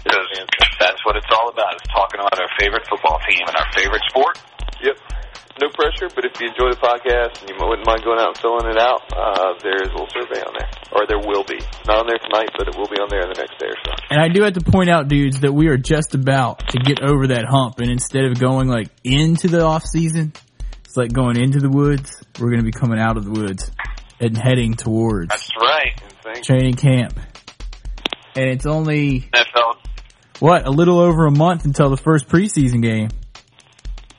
Because 0.05 0.77
that's 0.79 1.01
what 1.09 1.17
it's 1.17 1.33
all 1.33 1.49
about, 1.49 1.75
is 1.75 1.89
talking 1.89 2.21
about 2.21 2.37
our 2.39 2.49
favorite 2.61 2.85
football 2.87 3.19
team 3.29 3.41
and 3.49 3.57
our 3.57 3.69
favorite 3.73 4.03
sport. 4.09 4.37
Yep. 4.85 4.97
No 5.61 5.69
pressure, 5.75 6.09
but 6.15 6.25
if 6.25 6.41
you 6.41 6.49
enjoy 6.49 6.71
the 6.71 6.81
podcast 6.81 7.41
and 7.43 7.51
you 7.51 7.57
wouldn't 7.59 7.87
mind 7.87 8.03
going 8.05 8.19
out 8.19 8.29
and 8.29 8.39
filling 8.39 8.71
it 8.71 8.79
out, 8.79 9.03
uh, 9.13 9.55
there's 9.63 9.89
a 9.89 9.93
little 9.93 10.09
survey 10.09 10.41
on 10.41 10.55
there. 10.57 10.71
Or 10.93 11.07
there 11.07 11.19
will 11.19 11.45
be. 11.45 11.59
Not 11.87 11.99
on 11.99 12.07
there 12.07 12.19
tonight, 12.19 12.51
but 12.57 12.69
it 12.69 12.77
will 12.79 12.89
be 12.89 12.97
on 12.97 13.09
there 13.11 13.23
the 13.23 13.37
next 13.37 13.59
day 13.59 13.67
or 13.67 13.77
so. 13.85 13.93
And 14.11 14.21
I 14.21 14.29
do 14.29 14.43
have 14.43 14.55
to 14.55 14.65
point 14.65 14.89
out, 14.89 15.09
dudes, 15.09 15.41
that 15.41 15.53
we 15.53 15.69
are 15.69 15.77
just 15.77 16.15
about 16.15 16.71
to 16.71 16.79
get 16.79 17.03
over 17.03 17.29
that 17.29 17.45
hump. 17.45 17.79
And 17.81 17.91
instead 17.91 18.25
of 18.25 18.39
going 18.39 18.69
like 18.69 18.89
into 19.05 19.49
the 19.49 19.63
off 19.63 19.85
season, 19.85 20.33
it's 20.85 20.97
like 20.97 21.13
going 21.13 21.37
into 21.37 21.61
the 21.61 21.69
woods. 21.69 22.23
We're 22.39 22.51
going 22.51 22.65
to 22.65 22.65
be 22.65 22.73
coming 22.73 22.99
out 22.99 23.17
of 23.17 23.25
the 23.25 23.31
woods 23.31 23.71
and 24.21 24.37
heading 24.37 24.75
towards 24.75 25.29
That's 25.29 25.51
right. 25.61 26.43
Training 26.43 26.75
camp. 26.75 27.19
And 28.37 28.49
it's 28.51 28.67
only 28.67 29.29
NFL. 29.35 29.77
what 30.39 30.67
a 30.67 30.71
little 30.71 31.01
over 31.01 31.27
a 31.27 31.31
month 31.31 31.65
until 31.65 31.91
the 31.91 31.97
first 31.97 32.29
preseason 32.29 32.83
game. 32.83 33.09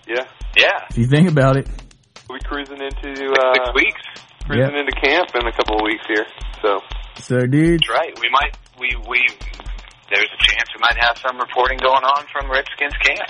Yeah. 0.08 0.28
Yeah. 0.58 0.86
If 0.90 0.98
you 0.98 1.08
think 1.08 1.30
about 1.30 1.58
it, 1.58 1.68
We'll 2.30 2.38
be 2.40 2.46
cruising 2.46 2.80
into, 2.82 3.32
uh, 3.34 3.54
Six 3.56 3.70
weeks. 3.76 4.02
cruising 4.46 4.76
into 4.76 4.92
camp 5.04 5.30
in 5.36 5.46
a 5.48 5.52
couple 5.52 5.76
of 5.78 5.82
weeks 5.84 6.06
here. 6.08 6.26
So, 6.62 6.80
so 7.20 7.40
dude, 7.46 7.82
That's 7.82 7.90
right. 7.90 8.18
We 8.22 8.30
might. 8.30 8.58
We 8.80 8.90
we. 9.10 9.20
There's 10.10 10.28
a 10.28 10.44
chance 10.46 10.70
we 10.76 10.82
might 10.82 10.98
have 11.00 11.18
some 11.18 11.38
reporting 11.40 11.78
going 11.78 12.04
on 12.04 12.26
from 12.32 12.50
Redskins 12.52 12.94
camp. 13.04 13.30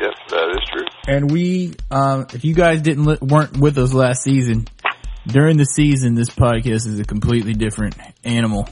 yes, 0.00 0.14
that 0.30 0.50
is 0.50 0.68
true. 0.72 0.86
and 1.06 1.30
we, 1.30 1.74
um, 1.90 2.26
if 2.32 2.44
you 2.46 2.54
guys 2.54 2.80
didn't 2.80 3.04
li- 3.04 3.18
weren't 3.20 3.58
with 3.58 3.76
us 3.78 3.92
last 3.92 4.22
season, 4.22 4.66
during 5.26 5.56
the 5.58 5.64
season, 5.66 6.14
this 6.14 6.30
podcast 6.30 6.86
is 6.86 6.98
a 6.98 7.04
completely 7.04 7.52
different 7.52 7.96
animal. 8.24 8.66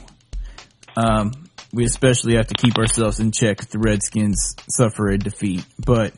Um, 0.97 1.31
we 1.71 1.85
especially 1.85 2.35
have 2.35 2.47
to 2.47 2.55
keep 2.55 2.77
ourselves 2.77 3.19
in 3.19 3.31
check 3.31 3.61
if 3.61 3.69
the 3.69 3.79
Redskins 3.79 4.55
suffer 4.69 5.09
a 5.09 5.17
defeat, 5.17 5.63
but 5.83 6.13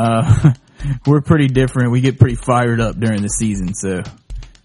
uh, 0.00 0.52
we're 1.06 1.20
pretty 1.20 1.48
different. 1.48 1.92
We 1.92 2.00
get 2.00 2.18
pretty 2.18 2.36
fired 2.36 2.80
up 2.80 2.98
during 2.98 3.22
the 3.22 3.28
season, 3.28 3.74
so 3.74 4.02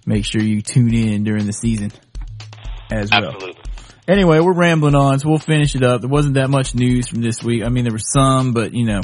make 0.06 0.26
sure 0.26 0.42
you 0.42 0.62
tune 0.62 0.94
in 0.94 1.24
during 1.24 1.46
the 1.46 1.54
season 1.54 1.92
as 2.92 3.10
well. 3.12 3.26
Absolutely. 3.26 3.62
Anyway, 4.08 4.40
we're 4.40 4.54
rambling 4.54 4.96
on, 4.96 5.20
so 5.20 5.30
we'll 5.30 5.40
finish 5.40 5.76
it 5.76 5.84
up. 5.84 6.02
There 6.02 6.10
wasn't 6.10 6.36
that 6.36 6.50
much 6.50 6.76
news 6.76 7.08
from 7.08 7.22
this 7.22 7.42
week. 7.44 7.64
I 7.64 7.70
mean, 7.70 7.84
there 7.86 7.94
was 7.94 8.12
some, 8.12 8.54
but 8.54 8.74
you 8.74 8.86
know, 8.86 9.02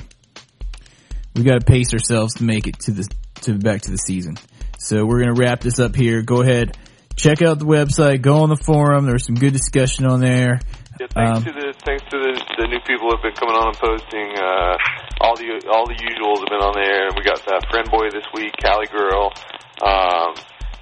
we 1.36 1.44
got 1.44 1.60
to 1.60 1.66
pace 1.66 1.92
ourselves 1.94 2.36
to 2.36 2.44
make 2.44 2.68
it 2.68 2.80
to 2.82 2.92
the 2.92 3.08
to 3.42 3.58
back 3.58 3.82
to 3.82 3.92
the 3.92 3.98
season. 3.98 4.38
So 4.78 5.06
we're 5.06 5.22
gonna 5.22 5.34
wrap 5.34 5.62
this 5.62 5.80
up 5.80 5.96
here. 5.96 6.22
Go 6.22 6.42
ahead, 6.42 6.78
check 7.16 7.42
out 7.42 7.58
the 7.60 7.66
website, 7.66 8.22
go 8.22 8.42
on 8.44 8.50
the 8.50 8.56
forum. 8.58 9.06
There 9.06 9.14
was 9.14 9.26
some 9.26 9.36
good 9.36 9.54
discussion 9.54 10.06
on 10.06 10.20
there. 10.20 10.60
Yeah, 11.00 11.08
thanks 11.14 11.38
Um, 11.38 11.44
to 11.46 11.52
the 11.52 11.74
thanks 11.84 12.04
to 12.12 12.18
the, 12.18 12.46
the 12.58 12.68
new 12.68 12.80
people 12.86 13.10
who 13.10 13.16
have 13.16 13.24
been 13.24 13.34
coming 13.34 13.56
on 13.56 13.68
and 13.70 13.78
posting. 13.78 14.38
Uh, 14.38 14.78
all 15.22 15.36
the 15.38 15.62
all 15.72 15.86
the 15.88 15.96
usuals 15.96 16.40
have 16.42 16.50
been 16.50 16.64
on 16.66 16.74
there. 16.76 17.10
We 17.16 17.22
got 17.24 17.40
uh, 17.48 17.62
friend 17.70 17.90
boy 17.90 18.10
this 18.12 18.26
week, 18.34 18.52
Cali 18.58 18.88
girl. 18.88 19.32
Um, 19.86 20.34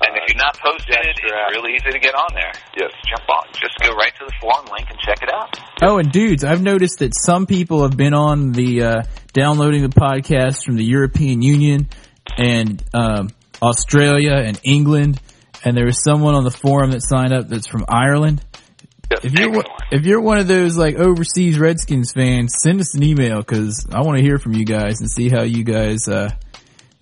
And 0.02 0.16
if 0.16 0.32
you're 0.34 0.38
not 0.42 0.58
posted, 0.64 0.88
Jack 0.96 1.06
it's 1.06 1.20
really 1.52 1.76
easy 1.76 1.92
to 1.92 2.00
get 2.00 2.16
on 2.16 2.30
there. 2.34 2.54
yes, 2.78 2.92
Jump 3.10 3.28
on. 3.30 3.44
Just 3.54 3.78
go 3.84 3.92
right 3.96 4.14
to 4.20 4.26
the 4.26 4.32
forum 4.40 4.66
link 4.72 4.88
and 4.90 4.98
check 5.00 5.22
it 5.22 5.30
out. 5.30 5.60
Oh, 5.82 5.98
and 5.98 6.10
dudes, 6.10 6.46
I've 6.46 6.62
noticed 6.62 7.00
that 7.00 7.12
some 7.14 7.46
people 7.46 7.82
have 7.84 7.98
been 7.98 8.14
on 8.14 8.54
the 8.54 8.84
uh, 8.84 9.02
downloading 9.34 9.82
the 9.82 9.90
podcast 9.90 10.64
from 10.64 10.78
the 10.78 10.86
European 10.86 11.42
Union 11.42 11.90
and 12.38 12.82
um, 12.94 13.28
Australia 13.62 14.36
and 14.36 14.58
England, 14.64 15.20
and 15.66 15.76
there 15.76 15.86
was 15.86 16.02
someone 16.02 16.34
on 16.34 16.46
the 16.46 16.52
forum 16.52 16.92
that 16.92 17.02
signed 17.04 17.34
up 17.34 17.50
that's 17.50 17.68
from 17.68 17.84
Ireland. 17.90 18.42
yes. 19.12 19.20
If 19.26 19.34
you're 19.38 19.52
one- 19.52 19.66
if 19.92 20.06
you're 20.06 20.22
one 20.22 20.38
of 20.38 20.48
those 20.48 20.78
like 20.78 20.96
overseas 20.96 21.58
Redskins 21.58 22.12
fans, 22.12 22.54
send 22.62 22.80
us 22.80 22.96
an 22.96 23.04
email 23.04 23.38
because 23.38 23.88
I 23.92 24.02
want 24.02 24.18
to 24.18 24.24
hear 24.24 24.38
from 24.38 24.54
you 24.54 24.66
guys 24.66 25.02
and 25.02 25.10
see 25.10 25.30
how 25.30 25.44
you 25.44 25.64
guys, 25.64 26.08
uh, 26.08 26.30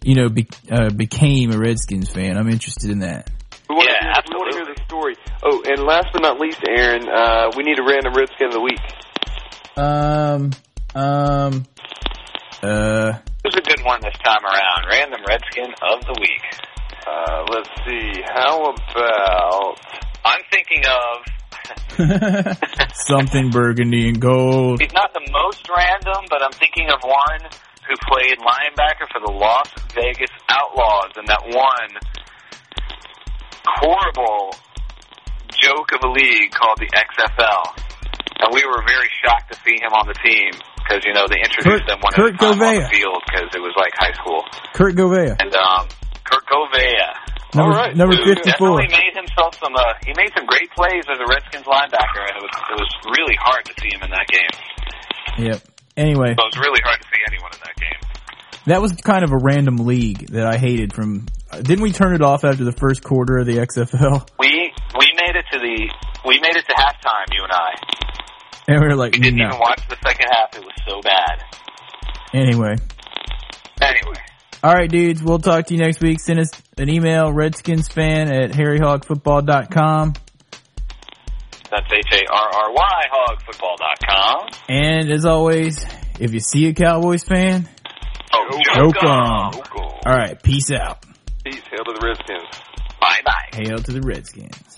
you 0.03 0.15
know, 0.15 0.29
be, 0.29 0.47
uh, 0.71 0.89
became 0.89 1.51
a 1.51 1.57
Redskins 1.57 2.09
fan. 2.09 2.37
I'm 2.37 2.49
interested 2.49 2.89
in 2.89 2.99
that. 2.99 3.29
We 3.69 3.75
want, 3.75 3.89
Yeah, 3.89 3.99
to 3.99 4.13
hear, 4.13 4.23
we 4.29 4.35
want 4.35 4.51
to 4.51 4.57
hear 4.57 4.65
the 4.65 4.81
story. 4.85 5.15
Oh, 5.43 5.63
and 5.65 5.83
last 5.83 6.07
but 6.13 6.21
not 6.21 6.39
least, 6.39 6.59
Aaron, 6.67 7.07
uh, 7.09 7.51
we 7.57 7.63
need 7.63 7.79
a 7.79 7.83
random 7.83 8.13
Redskin 8.13 8.47
of 8.47 8.53
the 8.53 8.61
week. 8.61 8.79
Um, 9.75 10.51
um, 10.95 11.65
uh, 12.63 13.19
Who's 13.43 13.55
a 13.55 13.61
good 13.61 13.83
one 13.85 13.99
this 14.01 14.15
time 14.23 14.43
around? 14.43 14.87
Random 14.89 15.21
Redskin 15.27 15.73
of 15.83 16.05
the 16.05 16.17
week. 16.19 16.41
Uh, 17.05 17.45
let's 17.51 17.69
see. 17.85 18.21
How 18.33 18.63
about 18.65 19.79
I'm 20.25 20.41
thinking 20.51 20.83
of. 20.85 21.36
something 23.07 23.49
burgundy 23.49 24.07
and 24.09 24.19
gold. 24.19 24.81
He's 24.81 24.93
not 24.93 25.13
the 25.13 25.25
most 25.31 25.67
random, 25.69 26.25
but 26.29 26.41
I'm 26.43 26.51
thinking 26.51 26.89
of 26.89 26.99
one 27.03 27.41
who 27.87 27.95
played 28.11 28.37
linebacker 28.39 29.07
for 29.11 29.19
the 29.25 29.31
Las 29.31 29.67
Vegas 29.95 30.29
Outlaws 30.49 31.11
in 31.17 31.25
that 31.25 31.43
one 31.47 31.91
horrible 33.65 34.55
joke 35.61 35.89
of 35.95 36.03
a 36.03 36.11
league 36.11 36.51
called 36.51 36.77
the 36.79 36.87
XFL. 36.93 37.83
And 38.39 38.53
we 38.53 38.61
were 38.65 38.83
very 38.87 39.09
shocked 39.25 39.51
to 39.51 39.57
see 39.65 39.75
him 39.81 39.91
on 39.93 40.05
the 40.07 40.13
team 40.21 40.51
because, 40.77 41.03
you 41.05 41.13
know, 41.13 41.25
they 41.27 41.39
introduced 41.41 41.87
Kurt- 41.87 41.89
him 41.89 41.99
one 42.01 42.13
Kurt 42.13 42.33
at 42.33 42.35
a 42.35 42.37
time 42.37 42.51
on 42.51 42.57
Gouveia. 42.59 42.83
the 42.85 42.95
field 42.95 43.21
because 43.25 43.49
it 43.55 43.59
was 43.61 43.73
like 43.75 43.93
high 43.97 44.13
school. 44.13 44.43
Kurt 44.73 44.95
Gouveia, 44.95 45.35
And 45.41 45.53
um, 45.55 45.87
Kurt 46.23 46.45
Gouveia. 46.45 47.17
Number, 47.57 47.73
All 47.75 47.81
right. 47.89 47.95
number 47.97 48.15
who 48.15 48.23
54. 48.37 48.45
definitely 48.45 48.87
made 48.93 49.13
himself 49.17 49.57
some. 49.59 49.73
Uh, 49.75 49.81
he 50.05 50.13
made 50.15 50.29
some 50.37 50.45
great 50.45 50.69
plays 50.77 51.03
as 51.09 51.17
a 51.19 51.25
Redskins 51.27 51.65
linebacker, 51.65 52.21
and 52.29 52.37
it 52.37 52.43
was 52.45 52.53
it 52.71 52.77
was 52.77 52.91
really 53.17 53.35
hard 53.41 53.65
to 53.65 53.73
see 53.81 53.89
him 53.91 54.03
in 54.05 54.11
that 54.11 54.27
game. 54.29 54.53
Yep. 55.49 55.61
Anyway, 55.97 56.33
So 56.37 56.45
it 56.45 56.53
was 56.53 56.59
really 56.61 56.81
hard 56.85 57.01
to 57.01 57.07
see 57.09 57.21
anyone 57.27 57.51
in 57.53 57.59
that 57.65 57.75
game. 57.75 57.99
that 58.67 58.81
was 58.81 58.93
kind 59.01 59.23
of 59.25 59.31
a 59.31 59.37
random 59.41 59.77
league 59.77 60.27
that 60.31 60.45
I 60.45 60.57
hated 60.57 60.93
from, 60.93 61.25
uh, 61.51 61.61
didn't 61.61 61.81
we 61.81 61.91
turn 61.91 62.13
it 62.13 62.21
off 62.21 62.43
after 62.45 62.63
the 62.63 62.71
first 62.71 63.03
quarter 63.03 63.37
of 63.39 63.45
the 63.47 63.57
XFL? 63.57 64.29
We 64.39 64.71
we 64.97 65.07
made 65.17 65.35
it 65.35 65.45
to 65.51 65.59
the 65.59 65.89
we 66.25 66.39
made 66.39 66.55
it 66.55 66.65
to 66.65 66.73
halftime. 66.73 67.25
You 67.33 67.43
and 67.43 67.51
I. 67.51 67.71
And 68.67 68.81
we 68.81 68.87
were 68.87 68.95
like, 68.95 69.13
We 69.13 69.19
didn't 69.19 69.39
no. 69.39 69.47
even 69.47 69.59
watch 69.59 69.81
the 69.89 69.97
second 70.05 70.27
half. 70.31 70.55
It 70.55 70.61
was 70.63 70.75
so 70.87 71.01
bad. 71.01 71.43
Anyway. 72.33 72.75
Anyway, 73.81 74.19
Alright 74.67 74.89
dudes, 74.91 75.23
we'll 75.23 75.39
talk 75.39 75.67
to 75.67 75.73
you 75.75 75.79
next 75.79 76.01
week. 76.01 76.19
Send 76.19 76.39
us 76.39 76.49
an 76.77 76.89
email, 76.89 77.31
redskinsfan 77.31 78.27
at 78.29 78.51
harryhogfootball.com. 78.51 80.13
that's 81.71 81.93
H 81.93 82.05
A 82.11 82.25
R 82.33 82.49
R 82.53 82.73
Y 82.73 83.03
hogfootball.com. 83.13 84.49
And 84.67 85.09
as 85.09 85.23
always, 85.23 85.85
if 86.19 86.33
you 86.33 86.41
see 86.41 86.67
a 86.67 86.73
Cowboys 86.73 87.23
fan, 87.23 87.69
Oh, 88.33 88.59
Joke 88.75 88.95
joke 88.95 89.03
on. 89.05 89.53
on. 89.55 89.61
Alright, 90.05 90.43
peace 90.43 90.69
out. 90.71 91.05
Peace. 91.45 91.61
Hail 91.71 91.85
to 91.85 91.93
the 91.93 92.05
Redskins. 92.05 92.43
Bye 92.99 93.19
bye. 93.23 93.49
Hail 93.53 93.77
to 93.77 93.91
the 93.93 94.01
Redskins. 94.01 94.75